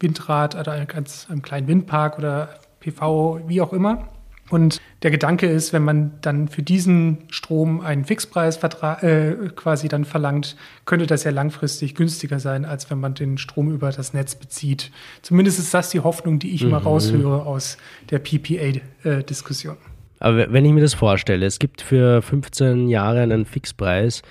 [0.00, 0.86] Windrad oder einem,
[1.28, 2.48] einem kleinen Windpark oder
[2.80, 4.08] PV, wie auch immer.
[4.50, 10.04] Und der Gedanke ist, wenn man dann für diesen Strom einen Fixpreis äh, quasi dann
[10.04, 14.34] verlangt, könnte das ja langfristig günstiger sein, als wenn man den Strom über das Netz
[14.34, 14.90] bezieht.
[15.22, 16.70] Zumindest ist das die Hoffnung, die ich mhm.
[16.70, 17.78] immer raushöre aus
[18.10, 19.76] der PPA-Diskussion.
[19.76, 24.22] Äh, Aber wenn ich mir das vorstelle, es gibt für 15 Jahre einen Fixpreis,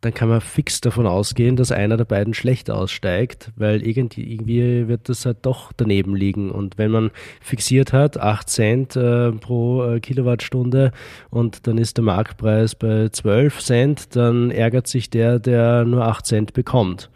[0.00, 4.88] dann kann man fix davon ausgehen, dass einer der beiden schlecht aussteigt, weil irgendwie, irgendwie
[4.88, 6.50] wird das halt doch daneben liegen.
[6.50, 7.10] Und wenn man
[7.40, 10.92] fixiert hat, 8 Cent äh, pro äh, Kilowattstunde
[11.28, 16.24] und dann ist der Marktpreis bei 12 Cent, dann ärgert sich der, der nur 8
[16.24, 17.10] Cent bekommt.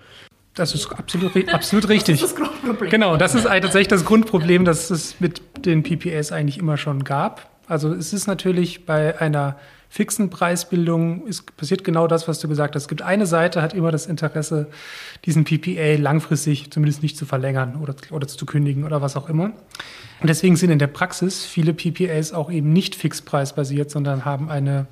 [0.54, 2.20] Das ist absolut, absolut richtig.
[2.20, 2.90] Das ist das Grundproblem.
[2.90, 7.50] Genau, das ist tatsächlich das Grundproblem, das es mit den PPAs eigentlich immer schon gab.
[7.66, 9.56] Also es ist natürlich bei einer
[9.94, 12.82] fixen Preisbildung ist, passiert genau das, was du gesagt hast.
[12.82, 14.66] Es gibt eine Seite, hat immer das Interesse,
[15.24, 19.52] diesen PPA langfristig zumindest nicht zu verlängern oder, oder zu kündigen oder was auch immer.
[20.20, 24.88] Und deswegen sind in der Praxis viele PPAs auch eben nicht fixpreisbasiert, sondern haben eine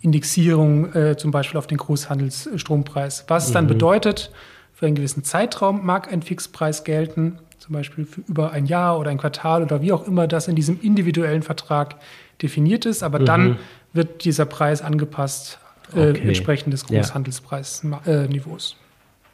[0.00, 3.26] Indexierung äh, zum Beispiel auf den Großhandelsstrompreis.
[3.28, 3.52] Was mhm.
[3.52, 4.30] dann bedeutet,
[4.72, 9.10] für einen gewissen Zeitraum mag ein Fixpreis gelten, zum Beispiel für über ein Jahr oder
[9.10, 11.96] ein Quartal oder wie auch immer das in diesem individuellen Vertrag
[12.40, 13.02] definiert ist.
[13.02, 13.24] Aber mhm.
[13.24, 13.58] dann
[13.92, 15.58] wird dieser Preis angepasst
[15.94, 16.28] äh, okay.
[16.28, 18.76] entsprechend des Großhandelspreisniveaus.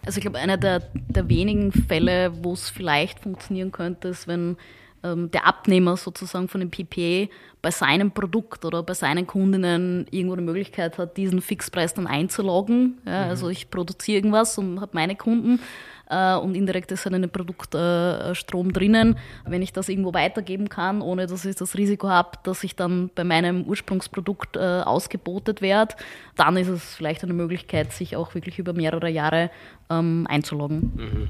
[0.05, 4.57] Also ich glaube, einer der, der wenigen Fälle, wo es vielleicht funktionieren könnte, ist, wenn
[5.03, 10.37] ähm, der Abnehmer sozusagen von dem PPA bei seinem Produkt oder bei seinen Kundinnen irgendwo
[10.37, 12.99] die Möglichkeit hat, diesen Fixpreis dann einzuloggen.
[13.07, 13.31] Ja, mhm.
[13.31, 15.61] Also ich produziere irgendwas und habe meine Kunden
[16.09, 19.17] äh, und indirekt ist halt ein Produktstrom äh, drinnen.
[19.47, 23.11] Wenn ich das irgendwo weitergeben kann, ohne dass ich das Risiko habe, dass ich dann
[23.15, 25.95] bei meinem Ursprungsprodukt äh, ausgebotet werde,
[26.37, 29.51] dann ist es vielleicht eine Möglichkeit, sich auch wirklich über mehrere Jahre
[29.91, 30.93] ähm, einzuloggen.
[30.97, 31.29] Mhm.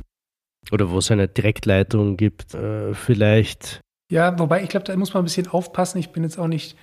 [0.71, 3.81] Oder wo es eine Direktleitung gibt, äh, vielleicht.
[4.11, 5.99] Ja, wobei ich glaube, da muss man ein bisschen aufpassen.
[5.99, 6.77] Ich bin jetzt auch nicht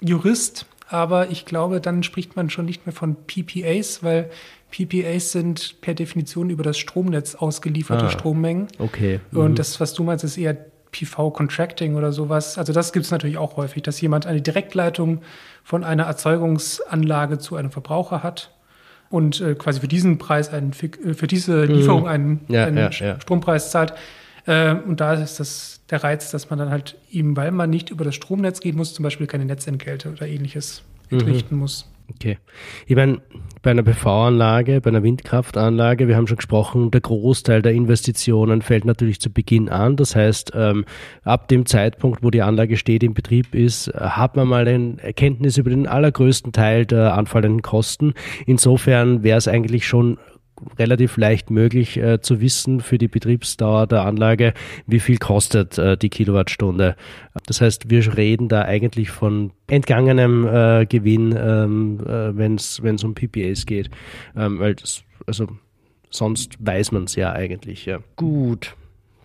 [0.00, 4.30] Jurist, aber ich glaube, dann spricht man schon nicht mehr von PPAs, weil
[4.70, 8.68] PPAs sind per Definition über das Stromnetz ausgelieferte ah, Strommengen.
[8.78, 9.20] Okay.
[9.30, 9.38] Mhm.
[9.38, 10.56] Und das, was du meinst, ist eher
[10.92, 12.58] PV-Contracting oder sowas.
[12.58, 15.20] Also das gibt es natürlich auch häufig, dass jemand eine Direktleitung
[15.64, 18.50] von einer Erzeugungsanlage zu einem Verbraucher hat
[19.10, 21.74] und äh, quasi für diesen Preis einen, äh, für diese mhm.
[21.74, 23.20] Lieferung einen, ja, einen ja, ja.
[23.20, 23.94] Strompreis zahlt.
[24.46, 27.90] Äh, und da ist das der Reiz, dass man dann halt eben, weil man nicht
[27.90, 31.62] über das Stromnetz gehen muss, zum Beispiel keine Netzentgelte oder ähnliches entrichten mhm.
[31.62, 31.90] muss.
[32.10, 32.38] Okay.
[32.86, 33.20] Ich meine,
[33.62, 38.84] bei einer PV-Anlage, bei einer Windkraftanlage, wir haben schon gesprochen, der Großteil der Investitionen fällt
[38.84, 39.96] natürlich zu Beginn an.
[39.96, 40.84] Das heißt, ähm,
[41.24, 45.58] ab dem Zeitpunkt, wo die Anlage steht, in Betrieb ist, hat man mal eine Erkenntnis
[45.58, 48.14] über den allergrößten Teil der anfallenden Kosten.
[48.46, 50.18] Insofern wäre es eigentlich schon
[50.78, 54.54] relativ leicht möglich äh, zu wissen für die Betriebsdauer der Anlage,
[54.86, 56.96] wie viel kostet äh, die Kilowattstunde.
[57.46, 63.14] Das heißt, wir reden da eigentlich von entgangenem äh, Gewinn, ähm, äh, wenn es um
[63.14, 63.90] PPAs geht,
[64.36, 65.48] ähm, weil das, also
[66.10, 67.86] sonst weiß man es ja eigentlich.
[67.86, 67.98] Ja.
[68.16, 68.74] Gut,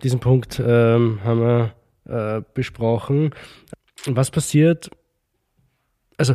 [0.03, 1.73] diesen Punkt ähm, haben wir
[2.05, 3.31] äh, besprochen.
[4.05, 4.89] Was passiert?
[6.17, 6.33] Also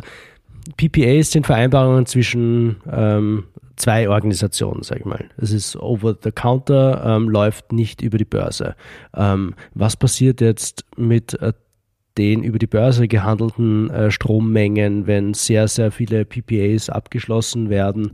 [0.77, 3.45] PPAs sind Vereinbarungen zwischen ähm,
[3.79, 5.25] zwei Organisationen, sage ich mal.
[5.37, 8.75] Es ist over the counter, ähm, läuft nicht über die Börse.
[9.15, 11.53] Ähm, was passiert jetzt mit äh,
[12.17, 18.11] den über die Börse gehandelten äh, Strommengen, wenn sehr, sehr viele PPAs abgeschlossen werden,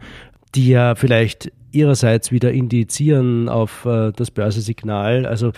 [0.53, 5.25] die ja vielleicht ihrerseits wieder indizieren auf äh, das Börsesignal?
[5.25, 5.51] Also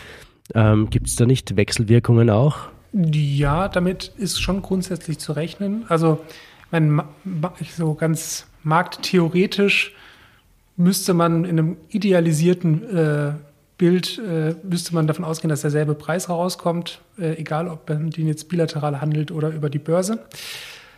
[0.55, 2.69] ähm, gibt es da nicht Wechselwirkungen auch?
[2.93, 5.85] Ja, damit ist schon grundsätzlich zu rechnen.
[5.89, 6.19] Also,
[6.71, 7.01] wenn
[7.75, 9.93] so ganz markttheoretisch
[10.75, 13.33] müsste man in einem idealisierten äh,
[13.77, 18.27] Bild, äh, müsste man davon ausgehen, dass derselbe Preis herauskommt, äh, egal ob man den
[18.27, 20.19] jetzt bilateral handelt oder über die Börse.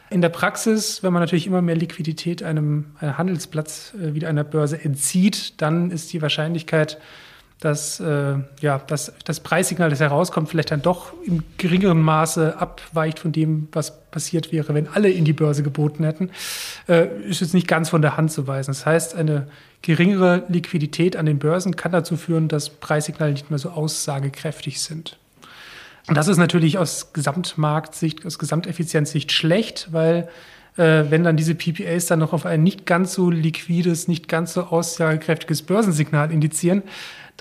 [0.09, 4.43] In der Praxis, wenn man natürlich immer mehr Liquidität einem, einem Handelsplatz äh, wie einer
[4.43, 6.97] Börse entzieht, dann ist die Wahrscheinlichkeit,
[7.59, 13.19] dass äh, ja, dass das Preissignal, das herauskommt, vielleicht dann doch im geringeren Maße abweicht
[13.19, 16.31] von dem, was passiert wäre, wenn alle in die Börse geboten hätten,
[16.87, 18.71] äh, ist jetzt nicht ganz von der Hand zu weisen.
[18.71, 19.47] Das heißt, eine
[19.81, 25.17] geringere Liquidität an den Börsen kann dazu führen, dass Preissignale nicht mehr so aussagekräftig sind.
[26.07, 30.29] Und das ist natürlich aus Gesamtmarktsicht, aus Gesamteffizienzsicht schlecht, weil
[30.77, 34.53] äh, wenn dann diese PPAs dann noch auf ein nicht ganz so liquides, nicht ganz
[34.53, 36.83] so aussagekräftiges Börsensignal indizieren,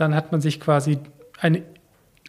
[0.01, 0.99] dann hat man sich quasi
[1.41, 1.63] eine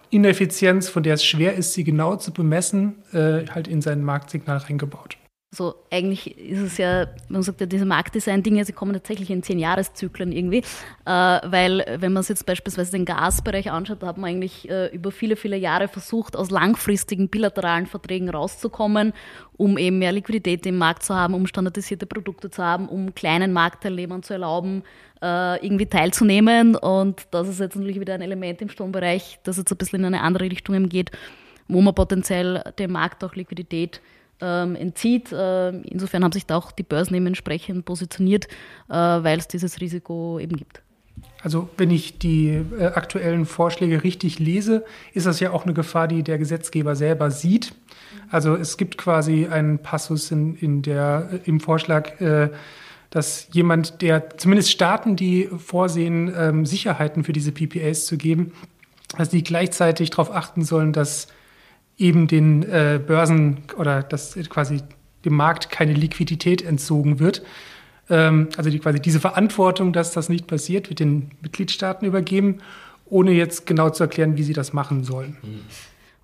[0.10, 4.58] Ineffizienz, von der es schwer ist, sie genau zu bemessen, äh, halt in sein Marktsignal
[4.58, 5.18] reingebaut.
[5.52, 9.58] Also eigentlich ist es ja, man sagt ja, diese Marktdesign-Dinge, sie kommen tatsächlich in zehn
[9.58, 14.30] Jahreszyklen irgendwie, äh, weil wenn man sich jetzt beispielsweise den Gasbereich anschaut, da hat man
[14.30, 19.12] eigentlich äh, über viele, viele Jahre versucht, aus langfristigen bilateralen Verträgen rauszukommen,
[19.58, 23.52] um eben mehr Liquidität im Markt zu haben, um standardisierte Produkte zu haben, um kleinen
[23.52, 24.84] Marktteilnehmern zu erlauben,
[25.20, 26.76] äh, irgendwie teilzunehmen.
[26.76, 30.06] Und das ist jetzt natürlich wieder ein Element im Strombereich, das jetzt ein bisschen in
[30.14, 31.10] eine andere Richtung geht,
[31.68, 34.00] wo man potenziell dem Markt auch Liquidität
[34.42, 35.32] ähm, entzieht.
[35.32, 38.48] Äh, insofern haben sich da auch die Börsen eben entsprechend positioniert,
[38.90, 40.82] äh, weil es dieses Risiko eben gibt.
[41.42, 44.84] Also wenn ich die äh, aktuellen Vorschläge richtig lese,
[45.14, 47.74] ist das ja auch eine Gefahr, die der Gesetzgeber selber sieht.
[48.30, 52.50] Also es gibt quasi einen Passus in, in der, äh, im Vorschlag, äh,
[53.10, 58.52] dass jemand, der zumindest Staaten, die vorsehen, ähm, Sicherheiten für diese PPAs zu geben,
[59.18, 61.28] dass die gleichzeitig darauf achten sollen, dass
[62.00, 64.82] eben den äh, Börsen oder dass quasi
[65.26, 67.44] dem Markt keine Liquidität entzogen wird.
[68.10, 72.60] Ähm, also die, quasi diese Verantwortung, dass das nicht passiert, wird den Mitgliedstaaten übergeben,
[73.06, 75.38] ohne jetzt genau zu erklären, wie sie das machen sollen.
[75.44, 75.60] Mhm.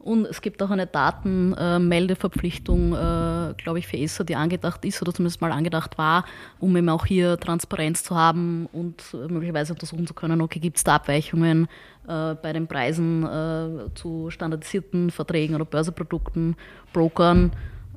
[0.06, 5.12] Und es gibt auch eine Datenmeldeverpflichtung, äh, glaube ich, für ESA, die angedacht ist oder
[5.12, 6.26] zumindest mal angedacht war,
[6.60, 10.84] um eben auch hier Transparenz zu haben und möglicherweise untersuchen zu können, okay, gibt es
[10.84, 11.68] da Abweichungen
[12.08, 16.56] äh, bei den Preisen äh, zu standardisierten Verträgen oder Börseprodukten,
[16.94, 17.52] Brokern.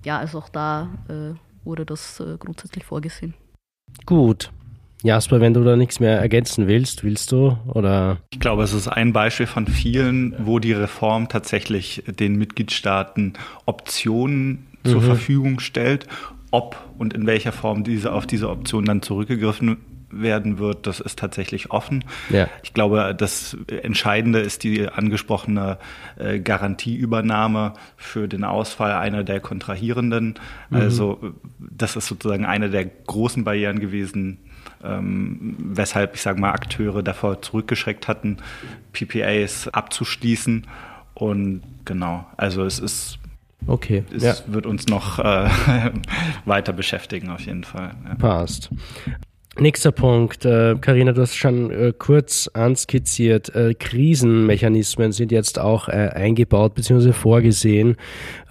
[0.05, 1.35] Ja, also auch da äh,
[1.65, 3.35] wurde das äh, grundsätzlich vorgesehen.
[4.07, 4.51] Gut,
[5.03, 8.19] Jasper, wenn du da nichts mehr ergänzen willst, willst du oder?
[8.31, 13.35] Ich glaube, es ist ein Beispiel von vielen, wo die Reform tatsächlich den Mitgliedstaaten
[13.65, 14.89] Optionen mhm.
[14.89, 16.09] zur Verfügung stellt.
[16.51, 19.77] Ob und in welcher Form diese auf diese Option dann zurückgegriffen
[20.11, 22.05] werden wird, das ist tatsächlich offen.
[22.31, 22.49] Ja.
[22.63, 25.79] Ich glaube, das Entscheidende ist die angesprochene
[26.17, 30.35] äh, Garantieübernahme für den Ausfall einer der Kontrahierenden.
[30.71, 30.77] Mhm.
[30.77, 34.39] Also das ist sozusagen eine der großen Barrieren gewesen,
[34.83, 38.39] ähm, weshalb, ich sage mal, Akteure davor zurückgeschreckt hatten,
[38.93, 40.67] PPAs abzuschließen.
[41.15, 43.19] Und genau, also es ist
[43.67, 44.05] Okay.
[44.15, 44.35] Es ja.
[44.47, 45.51] wird uns noch äh,
[46.45, 47.91] weiter beschäftigen, auf jeden Fall.
[48.07, 48.15] Ja.
[48.15, 48.71] Passt.
[49.61, 55.89] Nächster Punkt, Karina, äh, du hast schon äh, kurz anskizziert, äh, Krisenmechanismen sind jetzt auch
[55.89, 57.13] äh, eingebaut bzw.
[57.13, 57.97] vorgesehen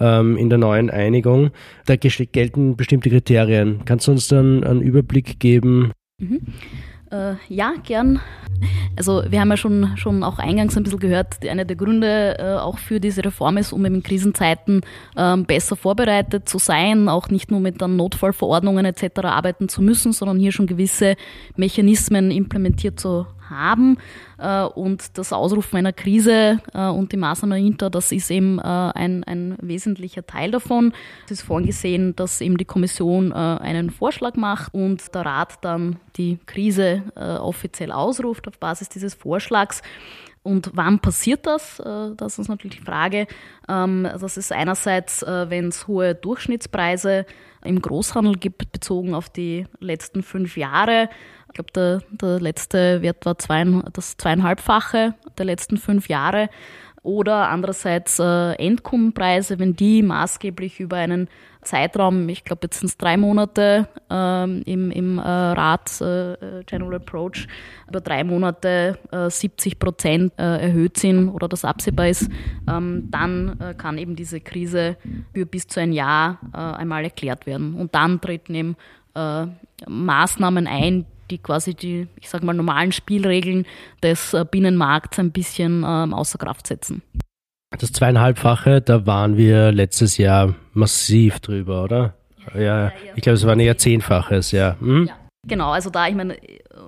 [0.00, 1.50] ähm, in der neuen Einigung.
[1.86, 3.80] Da gelten bestimmte Kriterien.
[3.86, 6.40] Kannst du uns dann einen Überblick geben, Mhm.
[7.10, 8.20] Äh, ja, gern.
[8.96, 12.58] Also wir haben ja schon, schon auch eingangs ein bisschen gehört, einer der Gründe äh,
[12.58, 14.82] auch für diese Reform ist, um in Krisenzeiten
[15.16, 19.20] ähm, besser vorbereitet zu sein, auch nicht nur mit dann Notfallverordnungen etc.
[19.22, 21.14] arbeiten zu müssen, sondern hier schon gewisse
[21.56, 23.98] Mechanismen implementiert zu haben.
[24.38, 28.62] Äh, und das Ausrufen einer Krise äh, und die Maßnahmen dahinter, das ist eben äh,
[28.62, 30.92] ein, ein wesentlicher Teil davon.
[31.26, 36.38] Es ist vorgesehen, dass eben die Kommission einen Vorschlag macht und der Rat dann die
[36.46, 39.82] Krise offiziell ausruft auf Basis dieses Vorschlags.
[40.42, 41.82] Und wann passiert das?
[42.16, 43.26] Das ist natürlich die Frage.
[43.68, 47.26] Ähm, das ist einerseits, wenn es hohe Durchschnittspreise
[47.64, 51.08] im Großhandel gibt, bezogen auf die letzten fünf Jahre.
[51.48, 56.48] Ich glaube, der, der letzte Wert war zwei, das zweieinhalbfache der letzten fünf Jahre.
[57.02, 61.28] Oder andererseits äh, Endkundenpreise, wenn die maßgeblich über einen
[61.62, 66.96] Zeitraum, ich glaube jetzt sind es drei Monate ähm, im, im äh, Rat äh, General
[66.96, 67.46] Approach,
[67.88, 72.30] über drei Monate äh, 70 Prozent äh, erhöht sind oder das absehbar ist,
[72.68, 74.96] ähm, dann äh, kann eben diese Krise
[75.32, 77.74] für bis zu ein Jahr äh, einmal erklärt werden.
[77.74, 78.76] Und dann treten eben
[79.88, 83.66] Maßnahmen ein, die quasi die, ich sage mal, normalen Spielregeln
[84.02, 87.02] des äh, Binnenmarkts ein bisschen ähm, außer Kraft setzen.
[87.78, 92.14] Das zweieinhalbfache, da waren wir letztes Jahr massiv drüber, oder?
[92.54, 94.76] Ja, ja, ich glaube, es war ein Jahrzehnfaches, ja.
[94.80, 95.06] Hm?
[95.08, 95.17] ja.
[95.46, 96.36] Genau, also da, ich meine,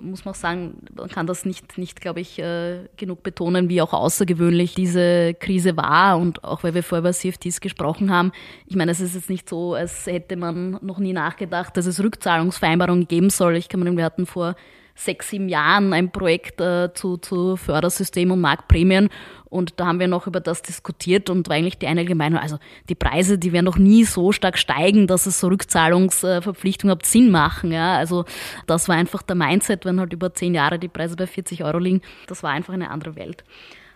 [0.00, 3.80] muss man auch sagen, man kann das nicht, nicht glaube ich, äh, genug betonen, wie
[3.80, 8.32] auch außergewöhnlich diese Krise war und auch weil wir vorher über CFTs gesprochen haben.
[8.66, 12.02] Ich meine, es ist jetzt nicht so, als hätte man noch nie nachgedacht, dass es
[12.02, 13.56] Rückzahlungsvereinbarungen geben soll.
[13.56, 14.56] Ich kann mir, wir hatten vor
[14.96, 19.08] sechs, sieben Jahren ein Projekt äh, zu, zu Fördersystem und Marktprämien
[19.50, 22.58] und da haben wir noch über das diskutiert und war eigentlich die einige Meinung, also
[22.88, 27.30] die Preise, die werden noch nie so stark steigen, dass es so Rückzahlungsverpflichtungen überhaupt Sinn
[27.30, 27.72] machen.
[27.72, 27.96] Ja?
[27.96, 28.24] Also
[28.66, 31.78] das war einfach der Mindset, wenn halt über zehn Jahre die Preise bei 40 Euro
[31.78, 32.00] liegen.
[32.28, 33.44] Das war einfach eine andere Welt.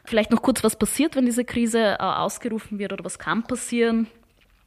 [0.04, 4.08] Vielleicht noch kurz, was passiert, wenn diese Krise äh, ausgerufen wird oder was kann passieren.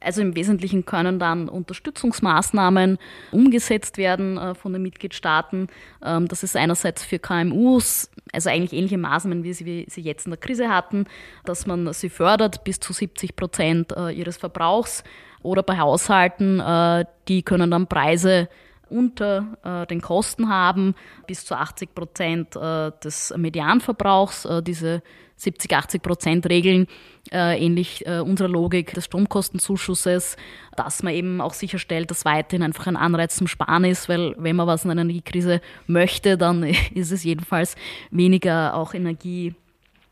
[0.00, 2.98] Also im Wesentlichen können dann Unterstützungsmaßnahmen
[3.32, 5.66] umgesetzt werden äh, von den Mitgliedstaaten.
[6.04, 10.38] Ähm, das ist einerseits für KMUs, also eigentlich ähnliche Maßnahmen, wie sie, jetzt in der
[10.38, 11.06] Krise hatten,
[11.44, 15.02] dass man sie fördert bis zu 70 Prozent äh, ihres Verbrauchs.
[15.42, 18.48] Oder bei Haushalten, äh, die können dann Preise
[18.90, 20.94] unter den Kosten haben,
[21.26, 24.48] bis zu 80 Prozent des Medianverbrauchs.
[24.62, 25.02] Diese
[25.38, 26.86] 70, 80 Prozent Regeln,
[27.32, 30.36] äh, ähnlich äh, unserer Logik des Stromkostenzuschusses,
[30.76, 34.56] dass man eben auch sicherstellt, dass weiterhin einfach ein Anreiz zum Sparen ist, weil wenn
[34.56, 36.62] man was in einer Energiekrise möchte, dann
[36.94, 37.76] ist es jedenfalls
[38.10, 39.54] weniger auch Energie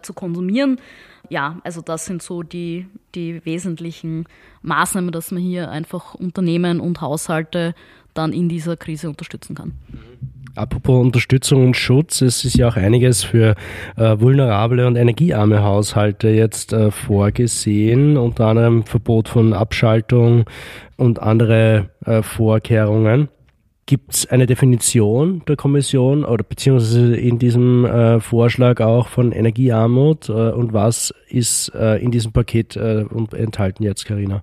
[0.03, 0.81] zu konsumieren.
[1.29, 4.27] Ja, also das sind so die, die wesentlichen
[4.63, 7.75] Maßnahmen, dass man hier einfach Unternehmen und Haushalte
[8.15, 9.75] dann in dieser Krise unterstützen kann.
[9.89, 10.46] Mhm.
[10.57, 13.55] Apropos Unterstützung und Schutz, es ist ja auch einiges für
[13.97, 20.47] äh, vulnerable und energiearme Haushalte jetzt äh, vorgesehen, unter anderem Verbot von Abschaltung
[20.97, 23.29] und andere äh, Vorkehrungen.
[23.85, 30.31] Gibt es eine Definition der Kommission oder beziehungsweise in diesem äh, Vorschlag auch von Energiearmut
[30.31, 34.43] äh, und was ist äh, in diesem Paket enthalten jetzt, Karina?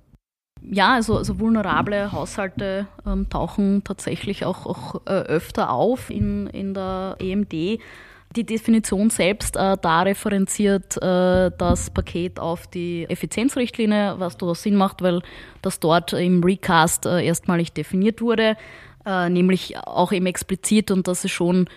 [0.71, 6.73] Ja, also, also vulnerable Haushalte ähm, tauchen tatsächlich auch, auch äh, öfter auf in, in
[6.73, 7.79] der EMD.
[8.35, 14.75] Die Definition selbst, äh, da referenziert äh, das Paket auf die Effizienzrichtlinie, was durchaus Sinn
[14.75, 15.21] macht, weil
[15.61, 18.57] das dort im Recast äh, erstmalig definiert wurde,
[19.05, 21.67] äh, nämlich auch eben explizit und das ist schon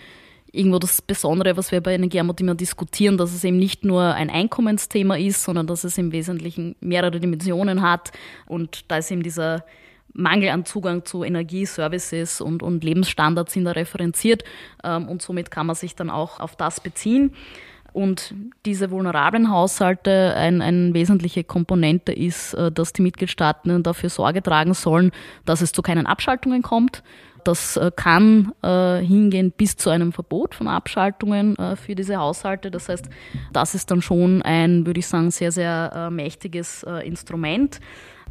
[0.56, 4.30] irgendwo das Besondere, was wir bei Energiearmut immer diskutieren, dass es eben nicht nur ein
[4.30, 8.12] Einkommensthema ist, sondern dass es im Wesentlichen mehrere Dimensionen hat.
[8.46, 9.64] Und da ist eben dieser
[10.12, 14.44] Mangel an Zugang zu Energieservices und, und Lebensstandards sind da referenziert.
[14.82, 17.34] Ähm, und somit kann man sich dann auch auf das beziehen.
[17.96, 18.34] Und
[18.66, 24.74] diese vulnerablen Haushalte, ein, eine wesentliche Komponente ist, äh, dass die Mitgliedstaaten dafür Sorge tragen
[24.74, 25.12] sollen,
[25.46, 27.02] dass es zu keinen Abschaltungen kommt.
[27.42, 32.70] Das äh, kann äh, hingehen bis zu einem Verbot von Abschaltungen für diese Haushalte.
[32.70, 33.08] Das heißt,
[33.54, 37.80] das ist dann schon ein, würde ich sagen, sehr, sehr mächtiges Instrument.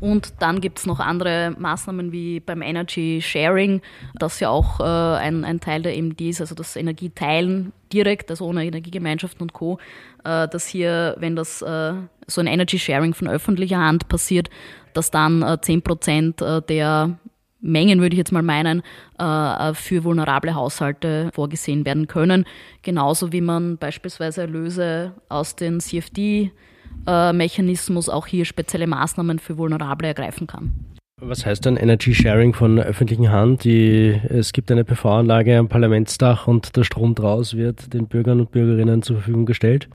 [0.01, 3.81] Und dann gibt es noch andere Maßnahmen wie beim Energy Sharing,
[4.15, 8.45] das ja auch äh, ein, ein Teil der EMD ist, also das Energieteilen direkt, also
[8.45, 9.79] ohne Energiegemeinschaften und Co.,
[10.25, 11.93] äh, dass hier, wenn das äh,
[12.27, 14.49] so ein Energy Sharing von öffentlicher Hand passiert,
[14.93, 17.17] dass dann äh, 10 Prozent der
[17.65, 18.83] Mengen, würde ich jetzt mal meinen,
[19.17, 22.45] äh, für vulnerable Haushalte vorgesehen werden können.
[22.83, 25.79] Genauso wie man beispielsweise Erlöse aus den
[27.05, 30.73] CFD-Mechanismus auch hier spezielle Maßnahmen für Vulnerable ergreifen kann.
[31.21, 33.63] Was heißt dann Energy Sharing von der öffentlichen Hand?
[33.63, 38.51] Die, es gibt eine PV-Anlage am Parlamentsdach und der Strom draus wird den Bürgern und
[38.51, 39.87] Bürgerinnen zur Verfügung gestellt?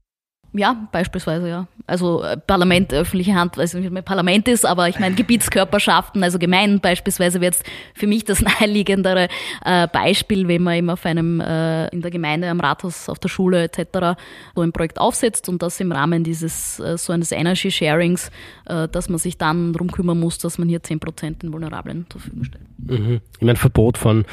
[0.53, 1.68] Ja, beispielsweise, ja.
[1.86, 6.38] Also äh, Parlament, öffentliche Hand, weiß nicht, was Parlament ist, aber ich meine Gebietskörperschaften, also
[6.38, 9.28] Gemeinden beispielsweise wäre jetzt für mich das naheliegendere
[9.64, 13.28] äh, Beispiel, wenn man eben auf einem, äh, in der Gemeinde, am Rathaus, auf der
[13.28, 14.20] Schule etc.
[14.57, 18.30] so ein Projekt aufsetzt und das im Rahmen dieses, äh, so eines Energy Sharings,
[18.66, 22.20] äh, dass man sich dann darum kümmern muss, dass man hier 10% den Vulnerablen zur
[22.20, 22.64] Verfügung stellt.
[22.78, 23.20] Mhm.
[23.38, 24.24] Ich meine, Verbot von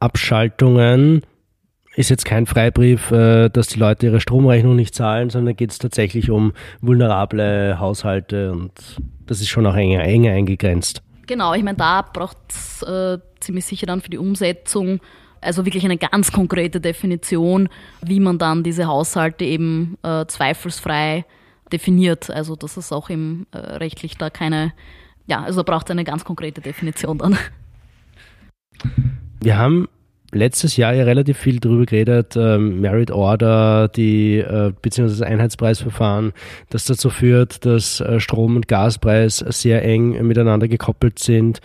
[0.00, 1.22] Abschaltungen
[1.96, 5.78] ist jetzt kein Freibrief, äh, dass die Leute ihre Stromrechnung nicht zahlen, sondern geht es
[5.78, 8.72] tatsächlich um vulnerable Haushalte und
[9.26, 11.02] das ist schon auch enger, enger eingegrenzt.
[11.26, 15.00] Genau, ich meine, da braucht es äh, ziemlich sicher dann für die Umsetzung
[15.40, 17.68] also wirklich eine ganz konkrete Definition,
[18.02, 21.24] wie man dann diese Haushalte eben äh, zweifelsfrei
[21.72, 22.30] definiert.
[22.30, 24.72] Also dass es auch eben äh, rechtlich da keine,
[25.26, 27.38] ja, also braucht es eine ganz konkrete Definition dann.
[29.40, 29.88] Wir haben
[30.36, 36.32] letztes Jahr ja relativ viel darüber geredet, ähm, Merit Order, die äh, beziehungsweise Einheitspreisverfahren,
[36.70, 41.60] das dazu führt, dass äh, Strom- und Gaspreis sehr eng miteinander gekoppelt sind.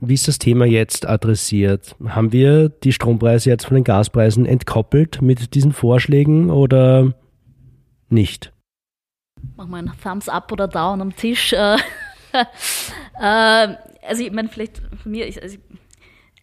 [0.00, 1.94] Wie ist das Thema jetzt adressiert?
[2.04, 7.14] Haben wir die Strompreise jetzt von den Gaspreisen entkoppelt mit diesen Vorschlägen oder
[8.08, 8.52] nicht?
[9.56, 11.52] Mach mal einen Thumbs up oder down am Tisch.
[11.52, 11.76] Äh,
[13.20, 13.76] äh,
[14.08, 15.60] also ich meine, vielleicht von mir, ich, also ich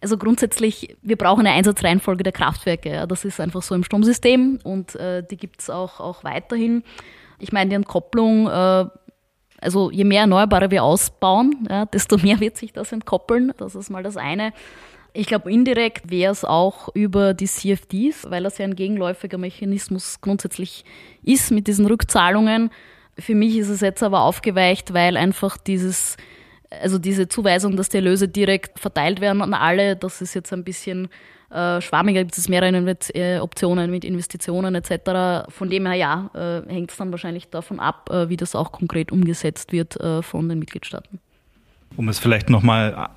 [0.01, 2.91] also grundsätzlich, wir brauchen eine Einsatzreihenfolge der Kraftwerke.
[2.91, 3.05] Ja.
[3.05, 6.83] Das ist einfach so im Stromsystem und äh, die gibt es auch, auch weiterhin.
[7.39, 8.85] Ich meine, die Entkopplung, äh,
[9.61, 13.53] also je mehr Erneuerbare wir ausbauen, ja, desto mehr wird sich das entkoppeln.
[13.57, 14.53] Das ist mal das eine.
[15.11, 20.21] Ich glaube, indirekt wäre es auch über die CFDs, weil das ja ein gegenläufiger Mechanismus
[20.21, 20.85] grundsätzlich
[21.23, 22.69] ist mit diesen Rückzahlungen.
[23.17, 26.15] Für mich ist es jetzt aber aufgeweicht, weil einfach dieses
[26.69, 30.63] also diese Zuweisung, dass die Erlöse direkt verteilt werden an alle, das ist jetzt ein
[30.63, 31.09] bisschen
[31.49, 35.49] äh, schwammiger, gibt es mehrere äh, Optionen mit Investitionen etc.
[35.49, 36.29] Von dem her ja,
[36.67, 40.21] äh, hängt es dann wahrscheinlich davon ab, äh, wie das auch konkret umgesetzt wird äh,
[40.21, 41.19] von den Mitgliedstaaten.
[41.95, 43.09] Um es vielleicht nochmal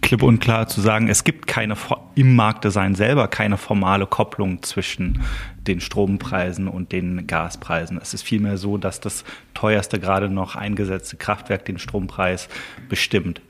[0.00, 1.76] klipp und klar zu sagen, es gibt keine
[2.14, 5.22] im Marktdesign selber keine formale Kopplung zwischen
[5.66, 7.98] den Strompreisen und den Gaspreisen.
[8.00, 12.48] Es ist vielmehr so, dass das teuerste gerade noch eingesetzte Kraftwerk den Strompreis
[12.88, 13.40] bestimmt.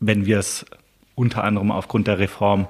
[0.00, 0.66] Wenn wir es
[1.14, 2.66] unter anderem aufgrund der Reform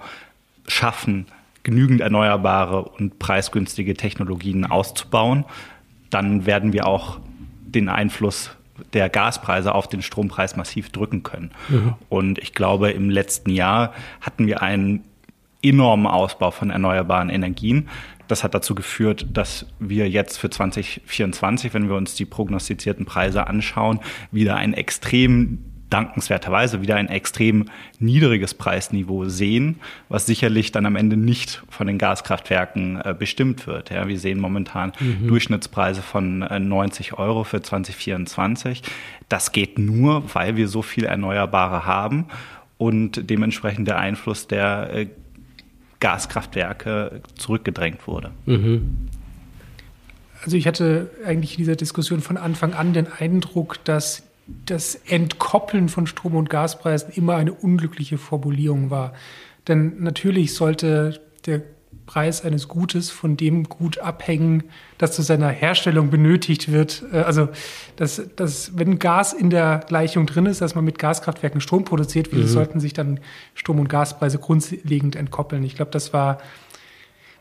[0.66, 1.26] schaffen,
[1.62, 5.44] genügend erneuerbare und preisgünstige Technologien auszubauen,
[6.10, 7.20] dann werden wir auch
[7.64, 8.50] den Einfluss
[8.92, 11.50] der Gaspreise auf den Strompreis massiv drücken können.
[11.68, 11.94] Mhm.
[12.08, 15.04] Und ich glaube, im letzten Jahr hatten wir einen
[15.62, 17.88] enormen Ausbau von erneuerbaren Energien.
[18.28, 23.46] Das hat dazu geführt, dass wir jetzt für 2024, wenn wir uns die prognostizierten Preise
[23.46, 24.00] anschauen,
[24.30, 25.58] wieder einen extrem
[25.94, 27.66] dankenswerterweise wieder ein extrem
[28.00, 29.76] niedriges Preisniveau sehen,
[30.08, 33.90] was sicherlich dann am Ende nicht von den Gaskraftwerken äh, bestimmt wird.
[33.90, 35.28] Ja, wir sehen momentan mhm.
[35.28, 38.82] Durchschnittspreise von äh, 90 Euro für 2024.
[39.28, 42.26] Das geht nur, weil wir so viel Erneuerbare haben
[42.76, 45.06] und dementsprechend der Einfluss der äh,
[46.00, 48.32] Gaskraftwerke zurückgedrängt wurde.
[48.46, 49.10] Mhm.
[50.42, 55.88] Also ich hatte eigentlich in dieser Diskussion von Anfang an den Eindruck, dass das Entkoppeln
[55.88, 59.14] von Strom- und Gaspreisen immer eine unglückliche Formulierung war.
[59.66, 61.62] Denn natürlich sollte der
[62.06, 64.64] Preis eines Gutes von dem Gut abhängen,
[64.98, 67.02] das zu seiner Herstellung benötigt wird.
[67.12, 67.48] Äh, also,
[67.96, 72.32] dass, dass wenn Gas in der Gleichung drin ist, dass man mit Gaskraftwerken Strom produziert,
[72.32, 72.46] mhm.
[72.46, 73.20] sollten sich dann
[73.54, 75.62] Strom- und Gaspreise grundlegend entkoppeln?
[75.64, 76.38] Ich glaube, das war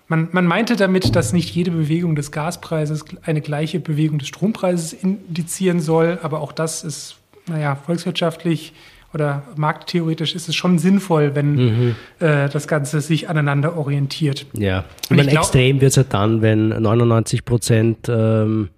[0.07, 4.93] man, man, meinte damit, dass nicht jede Bewegung des Gaspreises eine gleiche Bewegung des Strompreises
[4.93, 8.73] indizieren soll, aber auch das ist, naja, volkswirtschaftlich
[9.13, 11.95] oder markttheoretisch ist es schon sinnvoll, wenn mhm.
[12.19, 14.47] äh, das Ganze sich aneinander orientiert.
[14.53, 18.69] Ja, ich meine, extrem wird es ja dann, wenn 99 Prozent ähm,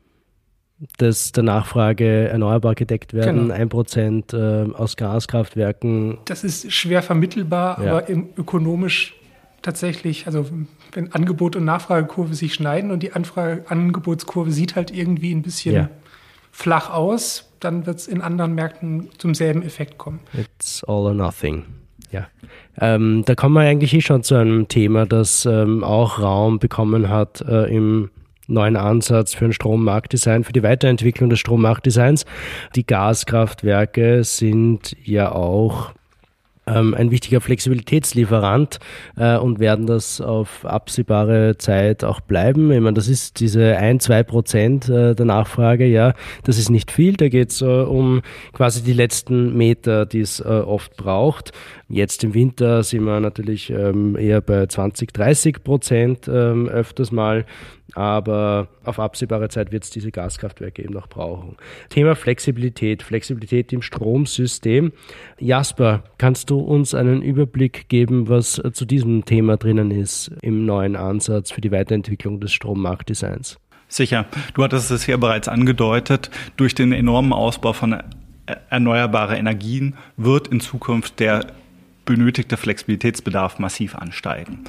[0.99, 3.53] des, der Nachfrage erneuerbar gedeckt werden, genau.
[3.53, 6.17] ein Prozent äh, aus Gaskraftwerken.
[6.26, 7.91] Das ist schwer vermittelbar, ja.
[7.91, 9.15] aber ökonomisch
[9.61, 10.45] tatsächlich, also
[10.93, 15.75] wenn Angebot und Nachfragekurve sich schneiden und die Anfrage Angebotskurve sieht halt irgendwie ein bisschen
[15.75, 15.89] ja.
[16.51, 20.19] flach aus, dann wird es in anderen Märkten zum selben Effekt kommen.
[20.33, 21.63] It's all or nothing.
[22.11, 22.27] Ja,
[22.79, 27.09] ähm, da kommen wir eigentlich eh schon zu einem Thema, das ähm, auch Raum bekommen
[27.09, 28.09] hat äh, im
[28.47, 32.25] neuen Ansatz für ein Strommarktdesign, für die Weiterentwicklung des Strommarktdesigns.
[32.75, 35.93] Die Gaskraftwerke sind ja auch
[36.72, 38.80] ein wichtiger Flexibilitätslieferant
[39.18, 42.72] äh, und werden das auf absehbare Zeit auch bleiben.
[42.72, 46.13] Ich meine, das ist diese ein, zwei Prozent äh, der Nachfrage, ja,
[46.43, 47.13] das ist nicht viel.
[47.18, 48.22] Da geht es äh, um
[48.53, 51.51] quasi die letzten Meter, die es äh, oft braucht.
[51.88, 57.45] Jetzt im Winter sind wir natürlich ähm, eher bei 20, 30 Prozent ähm, öfters mal
[57.95, 61.55] aber auf absehbare Zeit wird es diese Gaskraftwerke eben noch brauchen.
[61.89, 64.91] Thema Flexibilität, Flexibilität im Stromsystem.
[65.39, 70.95] Jasper, kannst du uns einen Überblick geben, was zu diesem Thema drinnen ist im neuen
[70.95, 73.57] Ansatz für die Weiterentwicklung des Strommarktdesigns?
[73.88, 74.25] Sicher.
[74.55, 76.29] Du hattest es ja bereits angedeutet.
[76.57, 77.95] Durch den enormen Ausbau von
[78.69, 81.45] erneuerbaren Energien wird in Zukunft der
[82.05, 84.63] benötigte Flexibilitätsbedarf massiv ansteigen.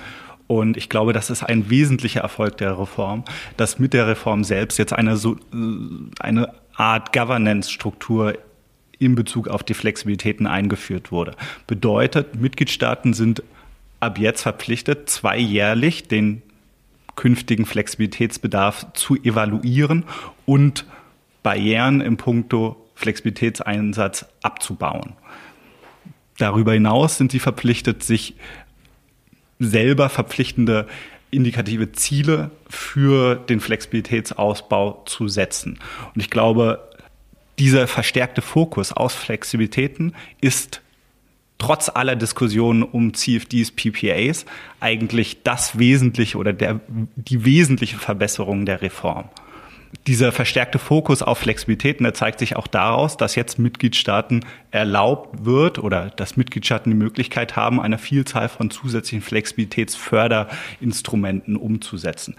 [0.46, 3.24] Und ich glaube, das ist ein wesentlicher Erfolg der Reform,
[3.56, 5.36] dass mit der Reform selbst jetzt eine, so,
[6.20, 8.38] eine Art Governance-Struktur
[8.98, 11.34] in Bezug auf die Flexibilitäten eingeführt wurde.
[11.66, 13.42] Bedeutet, Mitgliedstaaten sind
[14.00, 16.42] ab jetzt verpflichtet, zweijährlich den
[17.16, 20.04] künftigen Flexibilitätsbedarf zu evaluieren
[20.44, 20.84] und
[21.42, 25.14] Barrieren im Punkto Flexibilitätseinsatz abzubauen.
[26.38, 28.34] Darüber hinaus sind sie verpflichtet, sich
[29.58, 30.86] selber verpflichtende
[31.30, 35.78] indikative Ziele für den Flexibilitätsausbau zu setzen.
[36.14, 36.88] Und ich glaube,
[37.58, 40.82] dieser verstärkte Fokus aus Flexibilitäten ist
[41.58, 44.44] trotz aller Diskussionen um CFDs, PPAs
[44.78, 46.80] eigentlich das Wesentliche oder der,
[47.16, 49.30] die wesentliche Verbesserung der Reform
[50.06, 55.78] dieser verstärkte Fokus auf Flexibilitäten, der zeigt sich auch daraus, dass jetzt Mitgliedstaaten erlaubt wird
[55.78, 62.36] oder dass Mitgliedstaaten die Möglichkeit haben, eine Vielzahl von zusätzlichen Flexibilitätsförderinstrumenten umzusetzen.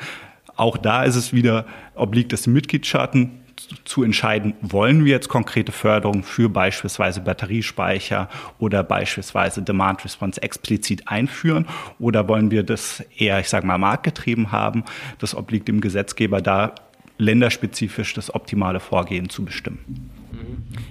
[0.56, 3.42] Auch da ist es wieder obliegt es den Mitgliedstaaten
[3.86, 8.30] zu entscheiden, wollen wir jetzt konkrete Förderung für beispielsweise Batteriespeicher
[8.60, 11.66] oder beispielsweise Demand Response explizit einführen
[12.00, 14.84] oder wollen wir das eher, ich sage mal, marktgetrieben haben.
[15.20, 16.76] Das obliegt dem Gesetzgeber da
[17.18, 20.12] länderspezifisch das optimale Vorgehen zu bestimmen.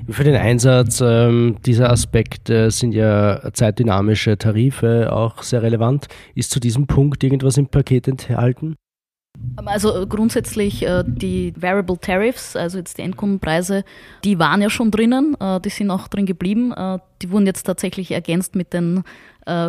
[0.08, 6.06] Für den Einsatz ähm, dieser Aspekte sind ja zeitdynamische Tarife auch sehr relevant.
[6.34, 8.76] Ist zu diesem Punkt irgendwas im Paket enthalten?
[9.56, 13.84] Also äh, grundsätzlich äh, die Variable Tariffs, also jetzt die Endkundenpreise,
[14.24, 16.72] die waren ja schon drinnen, äh, die sind auch drin geblieben.
[17.22, 19.02] Die wurden jetzt tatsächlich ergänzt mit den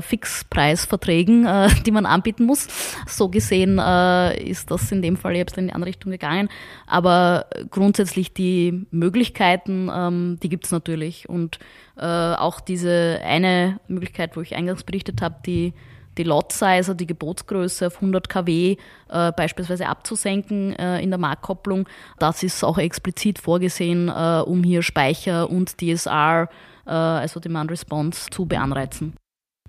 [0.01, 1.47] Fixpreisverträgen,
[1.85, 2.67] die man anbieten muss.
[3.07, 6.49] So gesehen ist das in dem Fall jetzt in die andere Richtung gegangen.
[6.87, 11.29] Aber grundsätzlich die Möglichkeiten, ähm, die gibt es natürlich.
[11.29, 11.59] Und
[11.99, 15.73] auch diese eine Möglichkeit, wo ich eingangs berichtet habe, die
[16.17, 18.77] die Lot Size, also die Gebotsgröße auf 100 kW
[19.09, 21.87] äh, beispielsweise abzusenken äh, in der Marktkopplung.
[22.19, 26.49] Das ist auch explizit vorgesehen, äh, um hier Speicher und DSR,
[26.85, 29.13] äh, also Demand Response, zu beanreizen.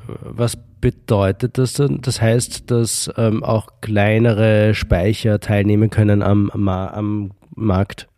[0.08, 2.00] Was bedeutet das dann?
[2.00, 8.08] Das heißt, dass ähm, auch kleinere Speicher teilnehmen können am, am Markt?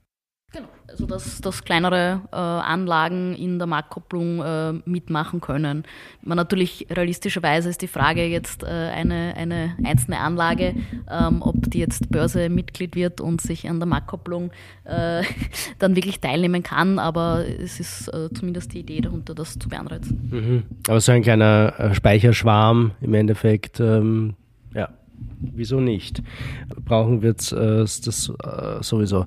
[1.00, 5.84] Also dass, dass kleinere äh, Anlagen in der Marktkopplung äh, mitmachen können.
[6.22, 10.74] Man natürlich realistischerweise ist die Frage jetzt äh, eine, eine einzelne Anlage,
[11.10, 14.50] ähm, ob die jetzt Börse-Mitglied wird und sich an der Marktkopplung
[14.84, 15.22] äh,
[15.78, 20.28] dann wirklich teilnehmen kann, aber es ist äh, zumindest die Idee darunter, das zu beanreizen.
[20.30, 20.62] Mhm.
[20.88, 24.34] Aber so ein kleiner äh, Speicherschwarm im Endeffekt, ähm,
[24.74, 24.90] ja,
[25.40, 26.22] wieso nicht?
[26.84, 27.54] Brauchen wir das
[28.80, 29.26] sowieso.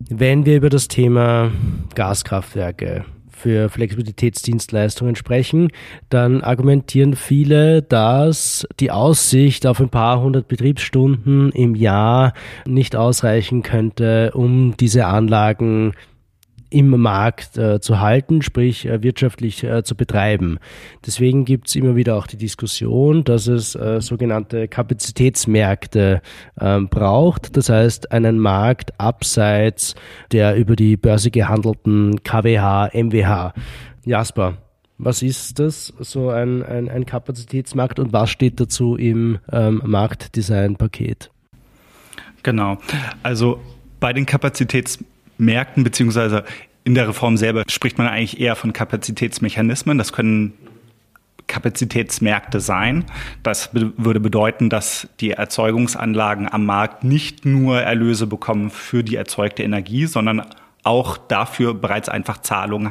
[0.00, 1.50] Wenn wir über das Thema
[1.94, 5.70] Gaskraftwerke für Flexibilitätsdienstleistungen sprechen,
[6.08, 12.32] dann argumentieren viele, dass die Aussicht auf ein paar hundert Betriebsstunden im Jahr
[12.66, 15.92] nicht ausreichen könnte, um diese Anlagen
[16.70, 20.58] im Markt äh, zu halten, sprich äh, wirtschaftlich äh, zu betreiben.
[21.06, 26.20] Deswegen gibt es immer wieder auch die Diskussion, dass es äh, sogenannte Kapazitätsmärkte
[26.60, 27.56] ähm, braucht.
[27.56, 29.94] Das heißt, einen Markt abseits
[30.32, 33.54] der über die Börse gehandelten KWH, MWH.
[34.04, 34.58] Jasper,
[34.98, 41.30] was ist das, so ein, ein, ein Kapazitätsmarkt und was steht dazu im ähm, Marktdesign-Paket?
[42.42, 42.78] Genau.
[43.22, 43.60] Also
[44.00, 46.44] bei den Kapazitätsmärkten Märkten, beziehungsweise
[46.84, 49.98] in der Reform selber spricht man eigentlich eher von Kapazitätsmechanismen.
[49.98, 50.54] Das können
[51.46, 53.04] Kapazitätsmärkte sein.
[53.42, 59.16] Das be würde bedeuten, dass die Erzeugungsanlagen am Markt nicht nur Erlöse bekommen für die
[59.16, 60.44] erzeugte Energie, sondern
[60.88, 62.90] auch dafür bereits einfach Zahlungen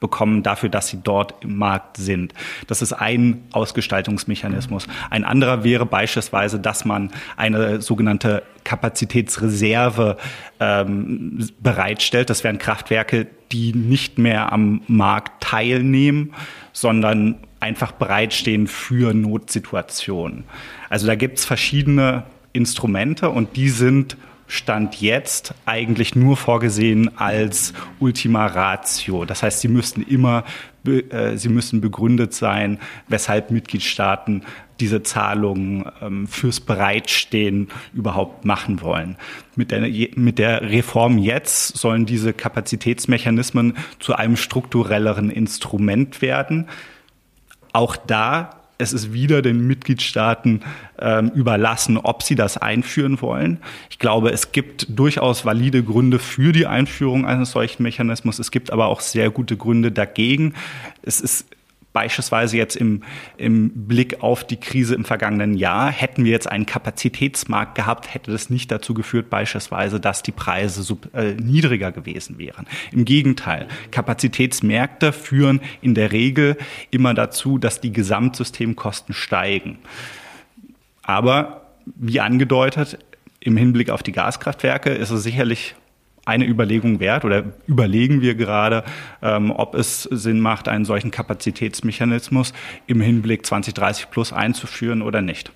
[0.00, 2.32] bekommen, dafür, dass sie dort im Markt sind.
[2.68, 4.86] Das ist ein Ausgestaltungsmechanismus.
[5.10, 10.16] Ein anderer wäre beispielsweise, dass man eine sogenannte Kapazitätsreserve
[10.58, 12.30] ähm, bereitstellt.
[12.30, 16.32] Das wären Kraftwerke, die nicht mehr am Markt teilnehmen,
[16.72, 20.44] sondern einfach bereitstehen für Notsituationen.
[20.88, 22.24] Also da gibt es verschiedene
[22.54, 24.16] Instrumente und die sind
[24.54, 29.24] Stand jetzt eigentlich nur vorgesehen als Ultima Ratio.
[29.24, 30.44] Das heißt, sie müssten immer,
[30.86, 32.78] äh, sie müssen begründet sein,
[33.08, 34.42] weshalb Mitgliedstaaten
[34.78, 39.16] diese Zahlungen ähm, fürs Bereitstehen überhaupt machen wollen.
[39.56, 46.68] Mit der, mit der Reform jetzt sollen diese Kapazitätsmechanismen zu einem strukturelleren Instrument werden.
[47.72, 50.62] Auch da es ist wieder den Mitgliedstaaten
[50.98, 53.58] ähm, überlassen, ob sie das einführen wollen.
[53.88, 58.38] Ich glaube, es gibt durchaus valide Gründe für die Einführung eines solchen Mechanismus.
[58.38, 60.54] Es gibt aber auch sehr gute Gründe dagegen.
[61.02, 61.46] Es ist
[61.94, 63.04] Beispielsweise jetzt im,
[63.36, 68.32] im Blick auf die Krise im vergangenen Jahr, hätten wir jetzt einen Kapazitätsmarkt gehabt, hätte
[68.32, 72.66] das nicht dazu geführt, beispielsweise, dass die Preise sub, äh, niedriger gewesen wären.
[72.90, 76.56] Im Gegenteil, Kapazitätsmärkte führen in der Regel
[76.90, 79.78] immer dazu, dass die Gesamtsystemkosten steigen.
[81.04, 82.98] Aber wie angedeutet,
[83.38, 85.76] im Hinblick auf die Gaskraftwerke ist es sicherlich
[86.24, 88.84] eine Überlegung wert oder überlegen wir gerade,
[89.22, 92.52] ähm, ob es Sinn macht, einen solchen Kapazitätsmechanismus
[92.86, 95.52] im Hinblick 2030 plus einzuführen oder nicht.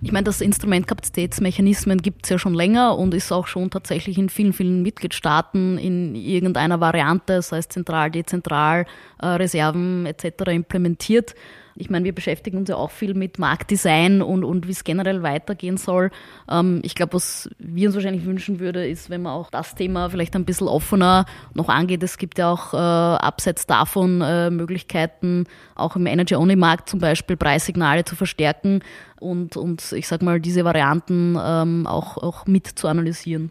[0.00, 4.16] Ich meine, das Instrument Kapazitätsmechanismen gibt es ja schon länger und ist auch schon tatsächlich
[4.16, 8.86] in vielen, vielen Mitgliedstaaten in irgendeiner Variante, sei es zentral, dezentral,
[9.20, 10.52] äh, Reserven etc.
[10.52, 11.34] implementiert.
[11.78, 15.22] Ich meine, wir beschäftigen uns ja auch viel mit Marktdesign und, und wie es generell
[15.22, 16.10] weitergehen soll.
[16.50, 20.10] Ähm, ich glaube, was wir uns wahrscheinlich wünschen würde, ist, wenn man auch das Thema
[20.10, 21.24] vielleicht ein bisschen offener
[21.54, 22.02] noch angeht.
[22.02, 28.04] Es gibt ja auch äh, abseits davon äh, Möglichkeiten, auch im Energy-Only-Markt zum Beispiel Preissignale
[28.04, 28.82] zu verstärken
[29.20, 33.50] und, und ich sag mal, diese Varianten ähm, auch, auch mit zu analysieren.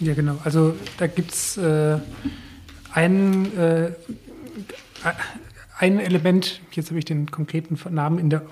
[0.00, 0.36] Ja, genau.
[0.44, 1.98] Also da gibt es äh,
[2.92, 3.92] einen äh,
[5.78, 8.42] ein Element, jetzt habe ich den konkreten Namen in der.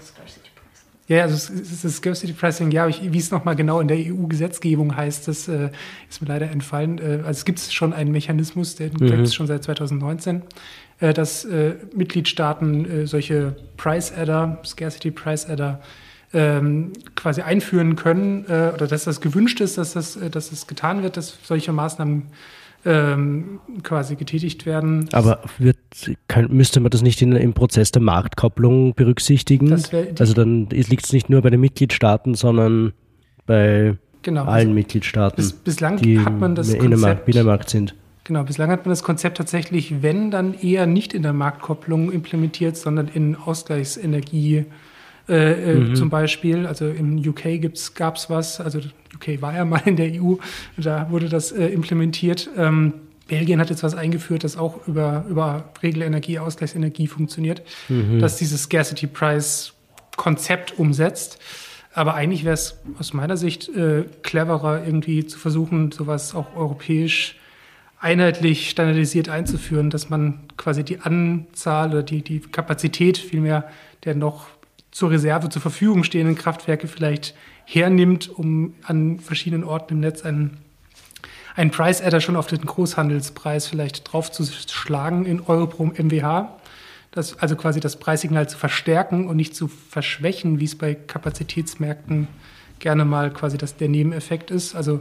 [1.09, 4.97] Ja, also es ist das Scarcity Pricing, ja, wie es nochmal genau in der EU-Gesetzgebung
[4.97, 5.70] heißt, das äh,
[6.09, 6.99] ist mir leider entfallen.
[6.99, 8.99] Äh, also es gibt schon einen Mechanismus, der mhm.
[8.99, 10.43] gibt es schon seit 2019,
[11.01, 15.83] äh, dass äh, Mitgliedstaaten äh, solche Price Adder, Scarcity Price Adder
[16.33, 21.03] ähm, quasi einführen können äh, oder dass das gewünscht ist, dass das, dass das getan
[21.03, 22.29] wird, dass solche Maßnahmen
[22.85, 25.09] ähm, quasi getätigt werden.
[25.12, 25.76] Aber wird,
[26.28, 29.72] kann, müsste man das nicht in, im Prozess der Marktkopplung berücksichtigen?
[29.72, 32.93] also dann liegt es nicht nur bei den Mitgliedstaaten, sondern
[33.47, 37.95] bei genau, allen also Mitgliedstaaten, bis, bislang die hat man das Konzept, Binnenmarkt sind.
[38.24, 42.76] Genau, bislang hat man das Konzept tatsächlich, wenn, dann eher nicht in der Marktkopplung implementiert,
[42.76, 44.66] sondern in Ausgleichsenergie
[45.28, 45.95] äh, äh, mhm.
[45.95, 46.66] zum Beispiel.
[46.66, 47.61] Also im UK
[47.95, 48.80] gab es was, also
[49.23, 50.35] UK war ja mal in der EU,
[50.77, 52.51] da wurde das äh, implementiert.
[52.57, 52.95] Ähm,
[53.29, 58.18] Belgien hat jetzt was eingeführt, das auch über, über Regelenergie, Ausgleichsenergie funktioniert, mhm.
[58.18, 59.73] das dieses Scarcity Price
[60.16, 61.39] Konzept umsetzt.
[61.95, 67.37] Aber eigentlich wäre es aus meiner Sicht äh, cleverer, irgendwie zu versuchen, sowas auch europäisch
[68.01, 73.70] einheitlich standardisiert einzuführen, dass man quasi die Anzahl oder die, die Kapazität vielmehr
[74.05, 74.49] der noch
[74.91, 77.35] zur Reserve zur Verfügung stehenden Kraftwerke vielleicht
[77.65, 80.59] hernimmt, um an verschiedenen Orten im Netz einen,
[81.55, 86.59] einen Price-Adder schon auf den Großhandelspreis vielleicht draufzuschlagen in Euro pro MWH.
[87.11, 92.27] Das, also quasi das Preissignal zu verstärken und nicht zu verschwächen, wie es bei Kapazitätsmärkten
[92.79, 94.75] gerne mal quasi das, der Nebeneffekt ist.
[94.75, 95.01] Also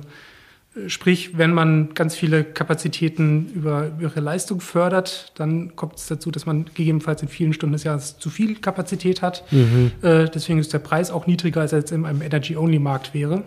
[0.87, 6.45] Sprich, wenn man ganz viele Kapazitäten über ihre Leistung fördert, dann kommt es dazu, dass
[6.45, 9.43] man gegebenenfalls in vielen Stunden des Jahres zu viel Kapazität hat.
[9.51, 9.91] Mhm.
[10.01, 13.43] Äh, deswegen ist der Preis auch niedriger, als er jetzt in einem Energy-Only-Markt wäre.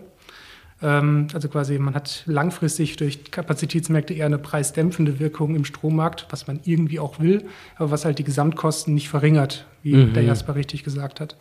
[0.83, 6.47] Ähm, also quasi, man hat langfristig durch Kapazitätsmärkte eher eine preisdämpfende Wirkung im Strommarkt, was
[6.47, 7.47] man irgendwie auch will,
[7.77, 10.13] aber was halt die Gesamtkosten nicht verringert, wie mhm.
[10.13, 11.37] der Jasper richtig gesagt hat.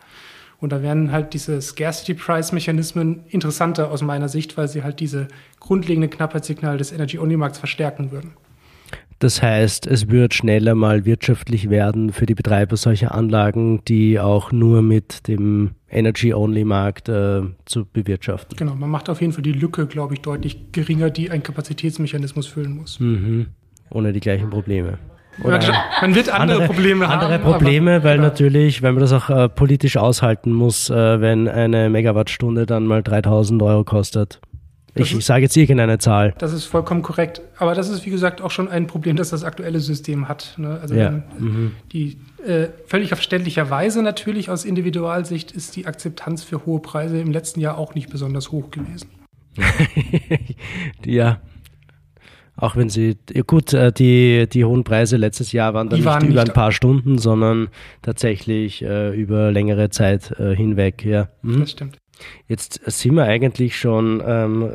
[0.64, 5.28] Und da wären halt diese Scarcity-Price-Mechanismen interessanter aus meiner Sicht, weil sie halt diese
[5.60, 8.30] grundlegende Knappheitssignal des Energy-Only-Markts verstärken würden.
[9.18, 14.52] Das heißt, es wird schneller mal wirtschaftlich werden für die Betreiber solcher Anlagen, die auch
[14.52, 18.56] nur mit dem Energy-Only-Markt äh, zu bewirtschaften.
[18.56, 22.46] Genau, man macht auf jeden Fall die Lücke, glaube ich, deutlich geringer, die ein Kapazitätsmechanismus
[22.46, 22.98] füllen muss.
[23.00, 23.48] Mhm.
[23.90, 24.98] Ohne die gleichen Probleme.
[25.42, 25.60] Oder
[26.00, 27.20] man wird andere, andere Probleme haben.
[27.20, 28.28] Andere Probleme, aber, weil genau.
[28.28, 33.02] natürlich, weil man das auch äh, politisch aushalten muss, äh, wenn eine Megawattstunde dann mal
[33.02, 34.40] 3000 Euro kostet.
[34.96, 36.34] Ich, ist, ich sage jetzt irgendeine Zahl.
[36.38, 37.40] Das ist vollkommen korrekt.
[37.58, 40.54] Aber das ist, wie gesagt, auch schon ein Problem, das das aktuelle System hat.
[40.56, 40.78] Ne?
[40.80, 41.10] Also ja.
[41.38, 41.72] mhm.
[41.92, 47.60] die äh, völlig verständlicherweise natürlich aus Individualsicht ist die Akzeptanz für hohe Preise im letzten
[47.60, 49.08] Jahr auch nicht besonders hoch gewesen.
[51.04, 51.40] ja,
[52.56, 56.06] auch wenn sie, ja gut, äh, die, die hohen Preise letztes Jahr waren dann nicht
[56.06, 57.68] waren über nicht ein paar Stunden, sondern
[58.02, 61.04] tatsächlich äh, über längere Zeit äh, hinweg.
[61.04, 61.28] Ja.
[61.42, 61.60] Hm?
[61.60, 61.98] Das stimmt.
[62.46, 64.70] Jetzt sind wir eigentlich schon ähm,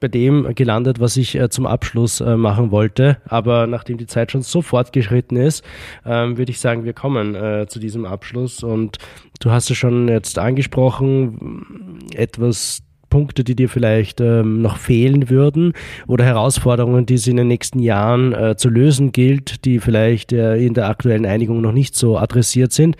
[0.00, 3.18] bei dem gelandet, was ich äh, zum Abschluss äh, machen wollte.
[3.26, 5.64] Aber nachdem die Zeit schon so fortgeschritten ist,
[6.04, 8.62] ähm, würde ich sagen, wir kommen äh, zu diesem Abschluss.
[8.62, 8.98] Und
[9.40, 12.85] du hast es schon jetzt angesprochen, etwas
[13.16, 15.72] Punkte, die dir vielleicht ähm, noch fehlen würden
[16.06, 20.56] oder Herausforderungen, die es in den nächsten Jahren äh, zu lösen gilt, die vielleicht äh,
[20.56, 22.98] in der aktuellen Einigung noch nicht so adressiert sind.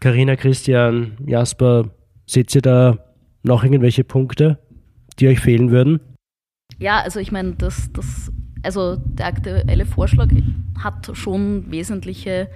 [0.00, 1.90] Karina, Christian, Jasper,
[2.24, 2.96] seht ihr da
[3.42, 4.58] noch irgendwelche Punkte,
[5.18, 6.00] die euch fehlen würden?
[6.78, 10.30] Ja, also ich meine, das, das, also der aktuelle Vorschlag
[10.82, 12.48] hat schon wesentliche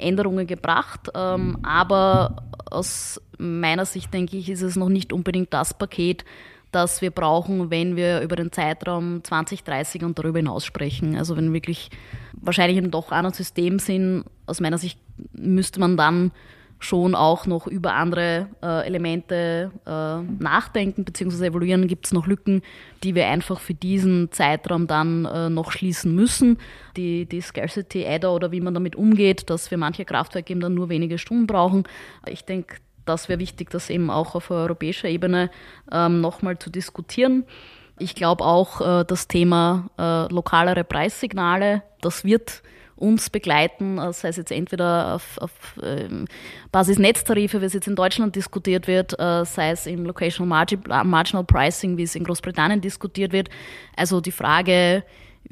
[0.00, 5.74] Änderungen gebracht, ähm, aber aus meiner Sicht, denke ich, ist es noch nicht unbedingt das
[5.74, 6.24] Paket,
[6.72, 11.16] das wir brauchen, wenn wir über den Zeitraum 2030 und darüber hinaus sprechen.
[11.16, 11.90] Also wenn wir wirklich
[12.34, 14.98] wahrscheinlich in doch einem System sind, aus meiner Sicht
[15.32, 16.30] müsste man dann
[16.80, 21.46] schon auch noch über andere äh, Elemente äh, nachdenken bzw.
[21.46, 21.86] evaluieren.
[21.86, 22.62] Gibt es noch Lücken,
[23.04, 26.58] die wir einfach für diesen Zeitraum dann äh, noch schließen müssen?
[26.96, 30.74] Die, die Scarcity Adder oder wie man damit umgeht, dass wir manche Kraftwerke eben dann
[30.74, 31.84] nur wenige Stunden brauchen.
[32.26, 35.50] Ich denke, das wäre wichtig, das eben auch auf europäischer Ebene
[35.92, 37.44] ähm, nochmal zu diskutieren.
[37.98, 42.62] Ich glaube auch, äh, das Thema äh, lokalere Preissignale, das wird
[43.00, 45.50] uns begleiten, äh, sei es jetzt entweder auf, auf
[45.82, 46.26] ähm,
[46.70, 50.66] Basis Netztarife, wie es jetzt in Deutschland diskutiert wird, äh, sei es im Locational
[51.04, 53.48] Marginal Pricing, wie es in Großbritannien diskutiert wird.
[53.96, 55.02] Also die Frage,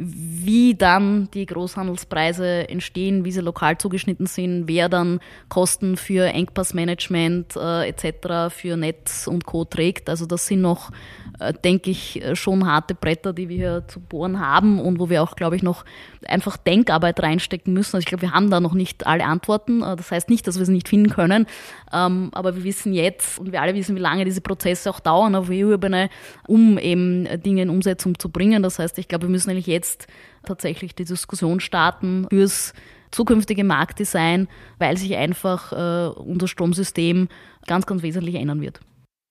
[0.00, 5.18] wie dann die Großhandelspreise entstehen, wie sie lokal zugeschnitten sind, wer dann
[5.48, 8.54] Kosten für Engpassmanagement äh, etc.
[8.54, 9.64] für Netz und Co.
[9.64, 10.08] trägt.
[10.08, 10.92] Also das sind noch,
[11.40, 15.20] äh, denke ich, schon harte Bretter, die wir hier zu bohren haben und wo wir
[15.20, 15.84] auch, glaube ich, noch
[16.28, 17.96] einfach Denkarbeit reinstecken müssen.
[17.96, 19.82] Also ich glaube, wir haben da noch nicht alle Antworten.
[19.82, 21.46] Äh, das heißt nicht, dass wir sie nicht finden können,
[21.92, 25.34] ähm, aber wir wissen jetzt und wir alle wissen, wie lange diese Prozesse auch dauern
[25.34, 26.08] auf EU-Ebene,
[26.46, 28.62] um eben Dinge in Umsetzung zu bringen.
[28.62, 30.06] Das heißt, ich glaube, wir müssen eigentlich jetzt jetzt
[30.44, 32.72] tatsächlich die Diskussion starten fürs
[33.10, 37.28] zukünftige Marktdesign, weil sich einfach äh, unser Stromsystem
[37.66, 38.80] ganz, ganz wesentlich ändern wird.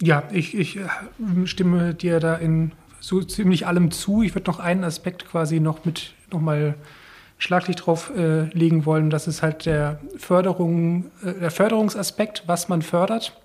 [0.01, 0.87] Ja, ich, ich äh,
[1.45, 4.23] stimme dir da in so ziemlich allem zu.
[4.23, 6.75] Ich würde noch einen Aspekt quasi noch mit nochmal
[7.37, 9.09] Schlaglicht drauf äh, legen wollen.
[9.09, 13.39] Das ist halt der Förderung, äh, der Förderungsaspekt, was man fördert.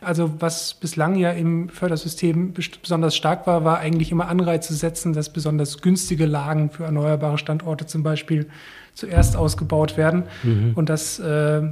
[0.00, 5.32] Also was bislang ja im Fördersystem besonders stark war, war eigentlich immer Anreize setzen, dass
[5.32, 8.46] besonders günstige Lagen für erneuerbare Standorte zum Beispiel
[8.94, 10.24] zuerst ausgebaut werden.
[10.42, 10.72] Mhm.
[10.74, 11.24] Und das äh,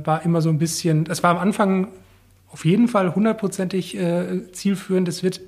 [0.07, 1.89] war immer so ein bisschen, das war am Anfang
[2.51, 5.09] auf jeden Fall hundertprozentig äh, zielführend.
[5.09, 5.41] Es wird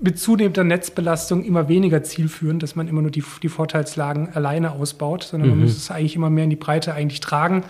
[0.00, 5.24] mit zunehmender Netzbelastung immer weniger zielführend, dass man immer nur die, die Vorteilslagen alleine ausbaut,
[5.24, 5.56] sondern mhm.
[5.56, 7.64] man muss es eigentlich immer mehr in die Breite eigentlich tragen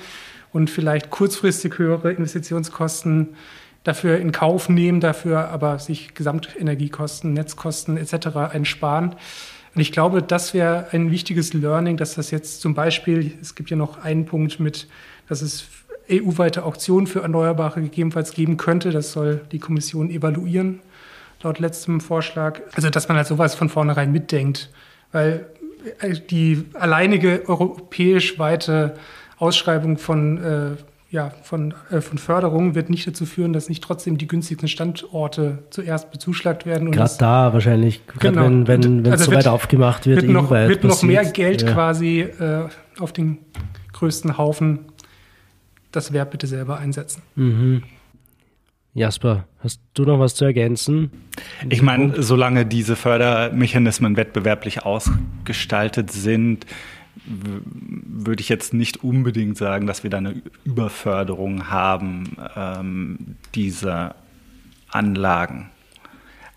[0.53, 3.31] und vielleicht kurzfristig höhere Investitionskosten
[3.85, 8.37] dafür in Kauf nehmen, dafür aber sich Gesamtenergiekosten, Netzkosten etc.
[8.53, 9.17] einsparen.
[9.75, 13.71] Und ich glaube, das wäre ein wichtiges Learning, dass das jetzt zum Beispiel, es gibt
[13.71, 14.89] ja noch einen Punkt mit,
[15.29, 15.67] dass es
[16.11, 18.91] EU-weite Auktionen für Erneuerbare gegebenenfalls geben könnte.
[18.91, 20.81] Das soll die Kommission evaluieren,
[21.43, 22.61] laut letztem Vorschlag.
[22.75, 24.71] Also, dass man halt sowas von vornherein mitdenkt.
[25.13, 25.47] Weil
[26.01, 28.97] äh, die alleinige europäisch weite
[29.39, 30.71] Ausschreibung von, äh,
[31.11, 35.65] ja, von, äh, von Förderung wird nicht dazu führen, dass nicht trotzdem die günstigsten Standorte
[35.71, 36.93] zuerst bezuschlagt werden.
[36.93, 38.45] Gerade da wahrscheinlich, genau.
[38.45, 41.63] wenn, wenn, wenn also es so weit aufgemacht wird, wird noch, wird noch mehr Geld
[41.63, 41.73] ja.
[41.73, 43.39] quasi äh, auf den
[43.93, 44.87] größten Haufen
[45.91, 47.23] das Verb bitte selber einsetzen.
[47.35, 47.83] Mhm.
[48.95, 51.11] Jasper, hast du noch was zu ergänzen?
[51.69, 56.67] Ich meine, solange diese Fördermechanismen wettbewerblich ausgestaltet sind,
[57.31, 64.17] würde ich jetzt nicht unbedingt sagen, dass wir da eine Überförderung haben ähm, dieser
[64.91, 65.71] Anlagen.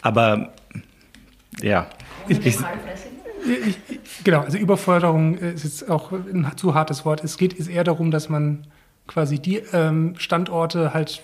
[0.02, 0.54] Aber
[1.62, 1.88] ja.
[2.28, 2.58] Ich, ich,
[4.24, 7.24] genau, also Überförderung ist jetzt auch ein zu hartes Wort.
[7.24, 8.66] Es geht eher darum, dass man
[9.08, 11.22] quasi die ähm, Standorte halt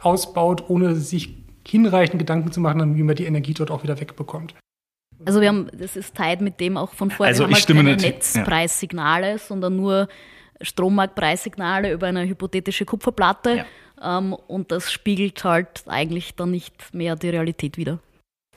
[0.00, 1.36] ausbaut, ohne sich
[1.66, 4.54] hinreichend Gedanken zu machen, wie man die Energie dort auch wieder wegbekommt.
[5.24, 7.66] Also wir haben, das ist Teil mit dem auch von vorher, also wir haben halt
[7.66, 9.38] keine Netzpreissignale, ja.
[9.38, 10.08] sondern nur
[10.60, 13.64] Strommarktpreissignale über eine hypothetische Kupferplatte.
[14.02, 14.18] Ja.
[14.18, 17.98] Ähm, und das spiegelt halt eigentlich dann nicht mehr die Realität wider.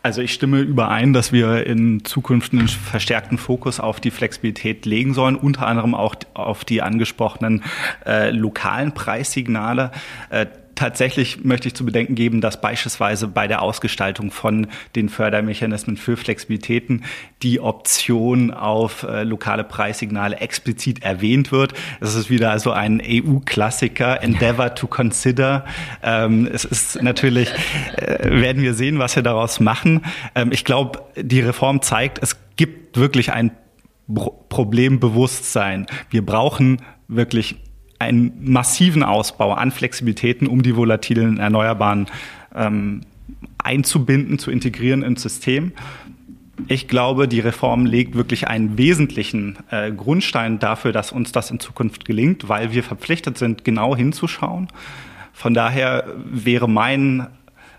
[0.04, 5.14] Also ich stimme überein, dass wir in Zukunft einen verstärkten Fokus auf die Flexibilität legen
[5.14, 7.64] sollen, unter anderem auch auf die angesprochenen
[8.06, 9.92] äh, lokalen Preissignale.
[10.30, 10.46] Äh,
[10.78, 16.16] tatsächlich möchte ich zu bedenken geben, dass beispielsweise bei der Ausgestaltung von den Fördermechanismen für
[16.16, 17.04] Flexibilitäten
[17.44, 21.74] die Option auf äh, lokale Preissignale explizit erwähnt wird.
[22.00, 25.66] Das ist wieder also ein EU-Klassiker, Endeavor to Consider.
[26.02, 27.52] Ähm, es ist natürlich,
[27.98, 30.06] äh, werden wir sehen, was wir daraus machen.
[30.36, 33.52] Ähm, ich glaube, die Reform zeigt, es gibt wirklich ein
[34.50, 35.88] Problembewusstsein.
[36.10, 37.58] Wir brauchen wirklich
[38.00, 42.08] einen massiven Ausbau an Flexibilitäten, um die volatilen Erneuerbaren
[42.56, 43.02] ähm,
[43.58, 45.72] einzubinden, zu integrieren ins System.
[46.68, 51.60] Ich glaube, die Reform legt wirklich einen wesentlichen äh, Grundstein dafür, dass uns das in
[51.60, 54.68] Zukunft gelingt, weil wir verpflichtet sind, genau hinzuschauen.
[55.34, 57.28] Von daher wäre mein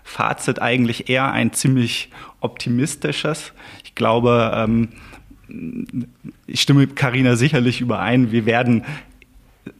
[0.03, 2.09] Fazit eigentlich eher ein ziemlich
[2.39, 3.51] optimistisches.
[3.83, 4.89] Ich glaube, ähm,
[6.47, 8.31] ich stimme Karina sicherlich überein.
[8.31, 8.85] Wir werden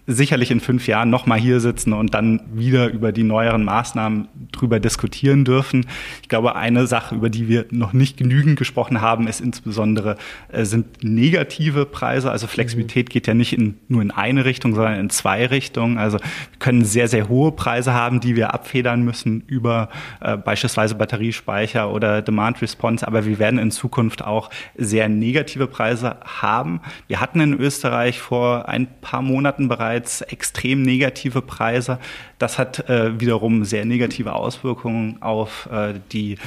[0.10, 4.80] sicherlich in fünf Jahren nochmal hier sitzen und dann wieder über die neueren Maßnahmen drüber
[4.80, 5.86] diskutieren dürfen.
[6.24, 10.18] Ich glaube, eine Sache, über die wir noch nicht genügend gesprochen haben, ist insbesondere
[10.52, 12.32] äh, sind negative Preise.
[12.32, 16.00] Also Flexibilität geht ja nicht in, nur in eine Richtung, sondern in zwei Richtungen.
[16.00, 19.90] Also wir können sehr, sehr hohe Preise haben, die wir abfedern müssen über
[20.22, 23.06] äh, beispielsweise Batteriespeicher oder Demand Response.
[23.06, 26.82] Aber wir werden in Zukunft auch sehr negative Preise haben.
[27.08, 32.00] Wir hatten in Österreich vor ein paar Monaten bereits extrem negative Preise.
[32.38, 36.38] Das hat äh, wiederum sehr negative Auswirkungen auf äh, die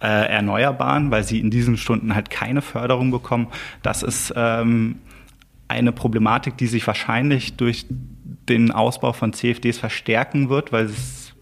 [0.00, 3.48] äh, Erneuerbaren, weil sie in diesen Stunden halt keine Förderung bekommen.
[3.82, 4.96] Das ist ähm,
[5.68, 11.34] eine Problematik, die sich wahrscheinlich durch den Ausbau von CFDs verstärken wird, weil es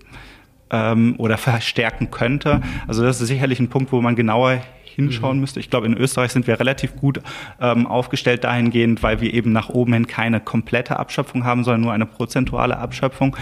[0.70, 2.60] ähm, oder verstärken könnte.
[2.86, 4.60] Also das ist sicherlich ein Punkt, wo man genauer
[4.94, 5.40] hinschauen mhm.
[5.42, 5.60] müsste.
[5.60, 7.20] Ich glaube, in Österreich sind wir relativ gut
[7.60, 11.92] ähm, aufgestellt dahingehend, weil wir eben nach oben hin keine komplette Abschöpfung haben, sondern nur
[11.92, 13.36] eine prozentuale Abschöpfung.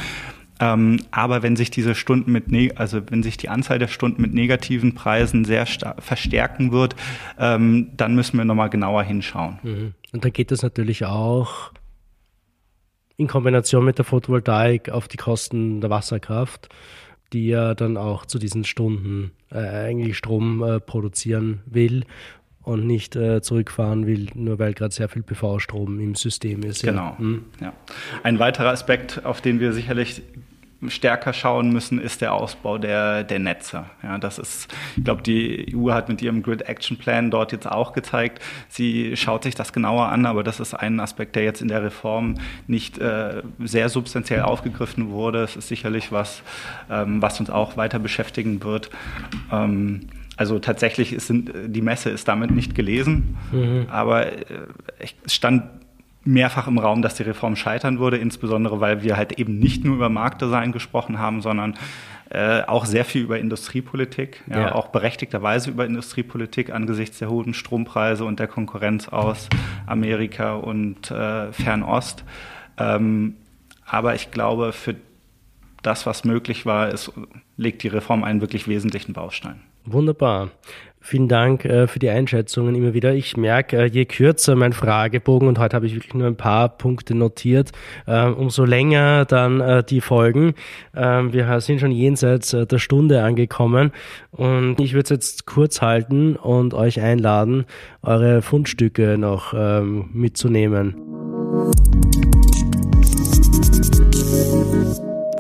[0.60, 4.22] Ähm, aber wenn sich diese Stunden mit, ne also wenn sich die Anzahl der Stunden
[4.22, 6.94] mit negativen Preisen sehr verstärken wird,
[7.38, 9.58] ähm, dann müssen wir nochmal genauer hinschauen.
[9.62, 9.94] Mhm.
[10.12, 11.72] Und da geht es natürlich auch
[13.16, 16.68] in Kombination mit der Photovoltaik auf die Kosten der Wasserkraft
[17.32, 22.04] die ja dann auch zu diesen Stunden äh, eigentlich Strom äh, produzieren will
[22.62, 26.82] und nicht äh, zurückfahren will, nur weil gerade sehr viel PV-Strom im System ist.
[26.82, 27.02] Genau.
[27.02, 27.18] Ja.
[27.18, 27.44] Hm.
[27.60, 27.72] ja.
[28.22, 30.22] Ein weiterer Aspekt, auf den wir sicherlich
[30.88, 33.84] stärker schauen müssen, ist der Ausbau der, der Netze.
[34.02, 37.70] Ja, das ist, ich glaube, die EU hat mit ihrem Grid Action Plan dort jetzt
[37.70, 41.62] auch gezeigt, sie schaut sich das genauer an, aber das ist ein Aspekt, der jetzt
[41.62, 45.42] in der Reform nicht äh, sehr substanziell aufgegriffen wurde.
[45.42, 46.42] Es ist sicherlich was,
[46.90, 48.90] ähm, was uns auch weiter beschäftigen wird.
[49.50, 53.86] Ähm, also tatsächlich ist, die Messe ist damit nicht gelesen, mhm.
[53.90, 54.44] aber äh,
[54.98, 55.64] es stand
[56.24, 59.96] mehrfach im Raum, dass die Reform scheitern würde, insbesondere weil wir halt eben nicht nur
[59.96, 61.74] über Marktdesign gesprochen haben, sondern
[62.30, 64.74] äh, auch sehr viel über Industriepolitik, ja, ja.
[64.74, 69.48] auch berechtigterweise über Industriepolitik angesichts der hohen Strompreise und der Konkurrenz aus
[69.86, 72.24] Amerika und äh, Fernost.
[72.78, 73.36] Ähm,
[73.84, 74.94] aber ich glaube, für
[75.82, 77.12] das, was möglich war, ist,
[77.56, 79.60] legt die Reform einen wirklich wesentlichen Baustein.
[79.84, 80.50] Wunderbar.
[81.04, 83.12] Vielen Dank äh, für die Einschätzungen immer wieder.
[83.12, 86.68] Ich merke, äh, je kürzer mein Fragebogen, und heute habe ich wirklich nur ein paar
[86.68, 87.72] Punkte notiert,
[88.06, 90.54] äh, umso länger dann die Folgen.
[90.94, 93.90] Ähm, wir sind schon jenseits der Stunde angekommen
[94.30, 97.64] und ich würde es jetzt kurz halten und euch einladen,
[98.02, 100.94] eure Fundstücke noch ähm, mitzunehmen.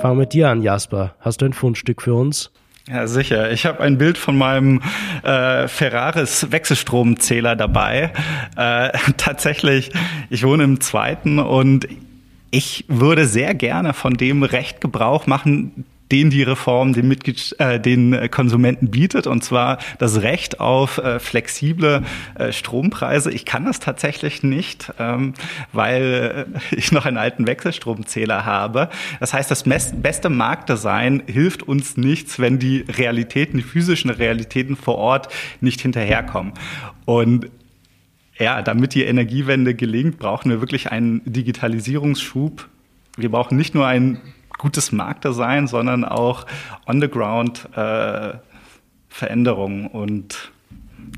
[0.00, 1.14] Fangen wir mit dir an, Jasper.
[1.20, 2.50] Hast du ein Fundstück für uns?
[2.88, 3.52] Ja, sicher.
[3.52, 4.82] Ich habe ein Bild von meinem
[5.22, 8.12] äh, Ferraris Wechselstromzähler dabei.
[8.56, 9.90] Äh, tatsächlich,
[10.30, 11.86] ich wohne im zweiten und
[12.50, 17.80] ich würde sehr gerne von dem Recht Gebrauch machen, den die Reform den, Mitglied, äh,
[17.80, 22.02] den Konsumenten bietet, und zwar das Recht auf äh, flexible
[22.34, 23.32] äh, Strompreise.
[23.32, 25.32] Ich kann das tatsächlich nicht, ähm,
[25.72, 28.90] weil äh, ich noch einen alten Wechselstromzähler habe.
[29.18, 34.98] Das heißt, das beste Marktdesign hilft uns nichts, wenn die Realitäten, die physischen Realitäten vor
[34.98, 35.28] Ort
[35.60, 36.52] nicht hinterherkommen.
[37.06, 37.50] Und
[38.38, 42.68] ja, damit die Energiewende gelingt, brauchen wir wirklich einen Digitalisierungsschub.
[43.16, 44.20] Wir brauchen nicht nur einen
[44.62, 46.46] gutes Marktdesign, sondern auch
[46.86, 48.34] on-the-ground äh,
[49.08, 49.88] Veränderungen.
[49.88, 50.52] Und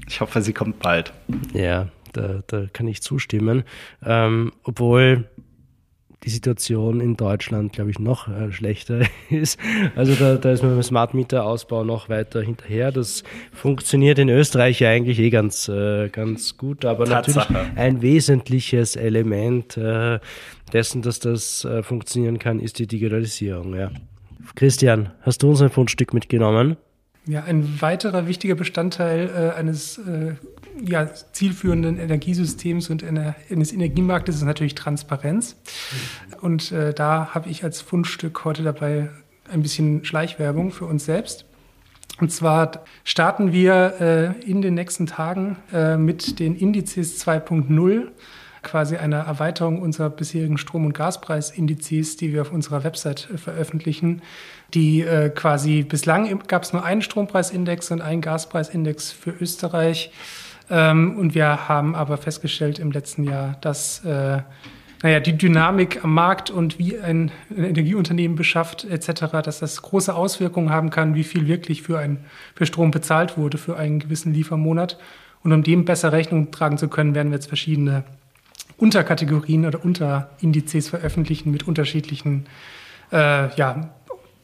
[0.08, 1.12] ich hoffe, sie kommt bald.
[1.52, 3.64] Ja, da, da kann ich zustimmen.
[4.02, 5.28] Ähm, obwohl
[6.24, 9.58] die Situation in Deutschland, glaube ich, noch äh, schlechter ist.
[9.94, 12.92] Also da, da ist man beim Smart Meter Ausbau noch weiter hinterher.
[12.92, 17.52] Das funktioniert in Österreich ja eigentlich eh ganz, äh, ganz gut, aber Tatsache.
[17.52, 20.18] natürlich ein wesentliches Element äh,
[20.72, 23.74] dessen, dass das äh, funktionieren kann, ist die Digitalisierung.
[23.74, 23.90] Ja.
[24.54, 26.76] Christian, hast du uns ein Fundstück mitgenommen?
[27.26, 30.34] Ja, ein weiterer wichtiger Bestandteil äh, eines äh,
[30.84, 35.56] ja, zielführenden Energiesystems und einer, eines Energiemarktes ist natürlich Transparenz.
[36.42, 39.08] Und äh, da habe ich als Fundstück heute dabei
[39.50, 41.46] ein bisschen Schleichwerbung für uns selbst.
[42.20, 48.08] Und zwar starten wir äh, in den nächsten Tagen äh, mit den Indizes 2.0
[48.62, 54.22] quasi eine Erweiterung unserer bisherigen Strom- und Gaspreisindizes, die wir auf unserer Website äh, veröffentlichen.
[54.74, 60.10] Die äh, quasi bislang gab es nur einen Strompreisindex und einen Gaspreisindex für Österreich.
[60.70, 64.40] Ähm, und wir haben aber festgestellt im letzten Jahr, dass äh,
[65.02, 70.70] naja, die Dynamik am Markt und wie ein Energieunternehmen beschafft etc., dass das große Auswirkungen
[70.70, 74.98] haben kann, wie viel wirklich für, ein, für Strom bezahlt wurde für einen gewissen Liefermonat.
[75.42, 78.04] Und um dem besser Rechnung tragen zu können, werden wir jetzt verschiedene
[78.78, 82.46] Unterkategorien oder Unterindizes veröffentlichen mit unterschiedlichen
[83.12, 83.90] äh, ja,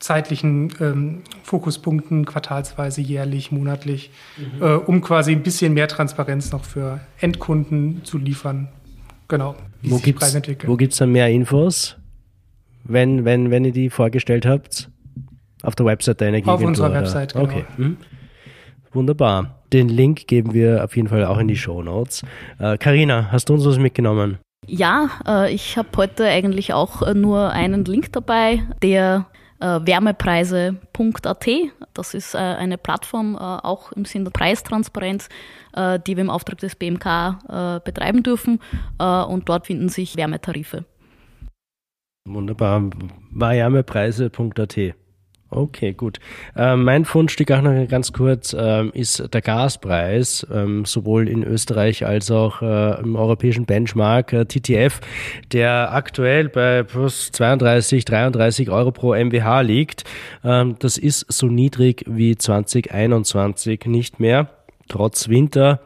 [0.01, 4.63] zeitlichen ähm, Fokuspunkten, quartalsweise, jährlich, monatlich, mhm.
[4.63, 8.69] äh, um quasi ein bisschen mehr Transparenz noch für Endkunden zu liefern.
[9.29, 9.55] Genau.
[9.83, 9.99] Wie wo
[10.77, 11.97] gibt es dann mehr Infos,
[12.85, 14.91] wenn, wenn, wenn ihr die vorgestellt habt?
[15.63, 16.65] Auf der Website der Energieagentur?
[16.65, 17.45] Auf unserer Website, genau.
[17.45, 17.65] Okay.
[17.77, 17.97] Mhm.
[18.93, 19.63] Wunderbar.
[19.73, 22.23] Den Link geben wir auf jeden Fall auch in die Show Notes.
[22.59, 24.39] Karina, äh, hast du uns was mitgenommen?
[24.67, 31.49] Ja, äh, ich habe heute eigentlich auch äh, nur einen Link dabei, der äh, wärmepreise.at.
[31.95, 35.29] Das ist äh, eine Plattform äh, auch im Sinne der Preistransparenz,
[35.75, 38.61] äh, die wir im Auftrag des BMK betreiben dürfen.
[38.99, 40.85] und dort finden sich Wärmetarife.
[42.27, 42.91] Wunderbar.
[43.31, 44.95] Wärmepreise.at.
[45.53, 46.21] Okay, gut.
[46.57, 52.07] Ähm, mein Fundstück auch noch ganz kurz ähm, ist der Gaspreis, ähm, sowohl in Österreich
[52.07, 55.01] als auch äh, im europäischen Benchmark äh, TTF,
[55.51, 60.05] der aktuell bei plus 32, 33 Euro pro MWH liegt.
[60.45, 64.51] Ähm, das ist so niedrig wie 2021 nicht mehr,
[64.89, 65.81] trotz Winter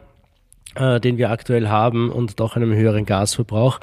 [0.75, 3.79] äh, den wir aktuell haben und doch einem höheren Gasverbrauch.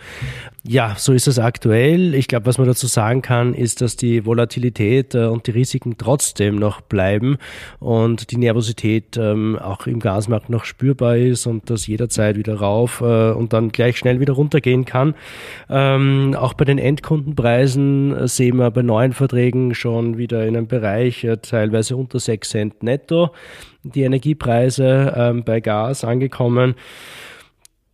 [0.64, 2.14] Ja, so ist es aktuell.
[2.14, 5.96] Ich glaube, was man dazu sagen kann, ist, dass die Volatilität äh, und die Risiken
[5.98, 7.38] trotzdem noch bleiben
[7.80, 13.00] und die Nervosität ähm, auch im Gasmarkt noch spürbar ist und das jederzeit wieder rauf
[13.00, 15.14] äh, und dann gleich schnell wieder runtergehen kann.
[15.68, 20.68] Ähm, auch bei den Endkundenpreisen äh, sehen wir bei neuen Verträgen schon wieder in einem
[20.68, 23.30] Bereich äh, teilweise unter 6 Cent netto
[23.82, 26.74] die Energiepreise ähm, bei Gas angekommen.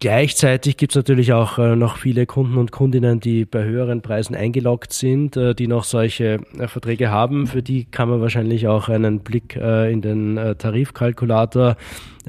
[0.01, 4.37] Gleichzeitig gibt es natürlich auch äh, noch viele Kunden und Kundinnen, die bei höheren Preisen
[4.37, 7.49] eingeloggt sind, äh, die noch solche äh, Verträge haben.
[7.49, 11.77] Für die kann man wahrscheinlich auch einen Blick äh, in den äh, Tarifkalkulator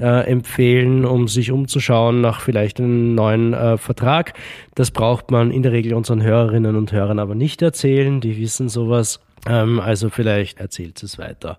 [0.00, 4.32] äh, empfehlen, um sich umzuschauen nach vielleicht einem neuen Vertrag.
[4.74, 8.20] Das braucht man in der Regel unseren Hörerinnen und Hörern aber nicht erzählen.
[8.20, 9.20] Die wissen sowas.
[9.46, 11.56] Ähm, also vielleicht erzählt es weiter.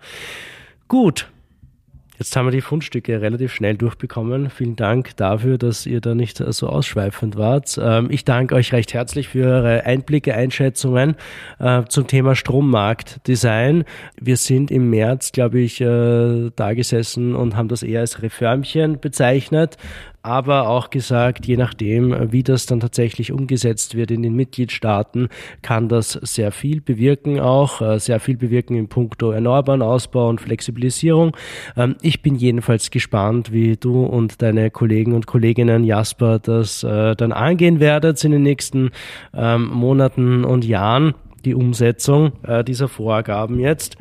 [0.89, 1.29] Gut,
[2.21, 4.51] Jetzt haben wir die Fundstücke relativ schnell durchbekommen.
[4.51, 7.79] Vielen Dank dafür, dass ihr da nicht so ausschweifend wart.
[7.81, 11.15] Ähm, ich danke euch recht herzlich für eure Einblicke, Einschätzungen
[11.57, 13.85] äh, zum Thema Strommarktdesign.
[14.19, 18.99] Wir sind im März, glaube ich, äh, da gesessen und haben das eher als Reformchen
[18.99, 19.77] bezeichnet
[20.23, 25.29] aber auch gesagt, je nachdem, wie das dann tatsächlich umgesetzt wird in den Mitgliedstaaten,
[25.61, 30.39] kann das sehr viel bewirken auch, äh, sehr viel bewirken in puncto erneuerbaren Ausbau und
[30.39, 31.35] Flexibilisierung.
[31.75, 37.15] Ähm, ich bin jedenfalls gespannt, wie du und deine Kollegen und Kolleginnen Jasper das äh,
[37.15, 38.91] dann angehen werdet in den nächsten
[39.33, 41.15] ähm, Monaten und Jahren,
[41.45, 43.97] die Umsetzung äh, dieser Vorgaben jetzt.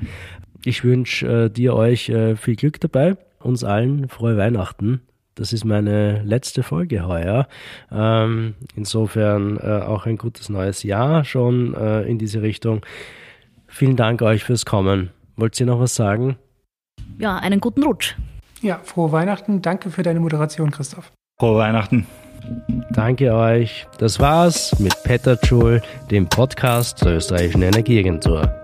[0.65, 5.01] Ich wünsche dir euch viel Glück dabei, uns allen frohe Weihnachten
[5.35, 7.47] das ist meine letzte Folge heuer.
[7.91, 12.85] Ähm, insofern äh, auch ein gutes neues Jahr schon äh, in diese Richtung.
[13.67, 15.11] Vielen Dank euch fürs Kommen.
[15.37, 16.37] Wollt ihr noch was sagen?
[17.19, 18.17] Ja, einen guten Rutsch.
[18.61, 19.63] Ja, frohe Weihnachten.
[19.63, 21.13] Danke für deine Moderation, Christoph.
[21.39, 22.07] Frohe Weihnachten.
[22.91, 23.87] Danke euch.
[23.99, 25.81] Das war's mit Peter Schul,
[26.11, 28.60] dem Podcast der österreichischen Energieagentur.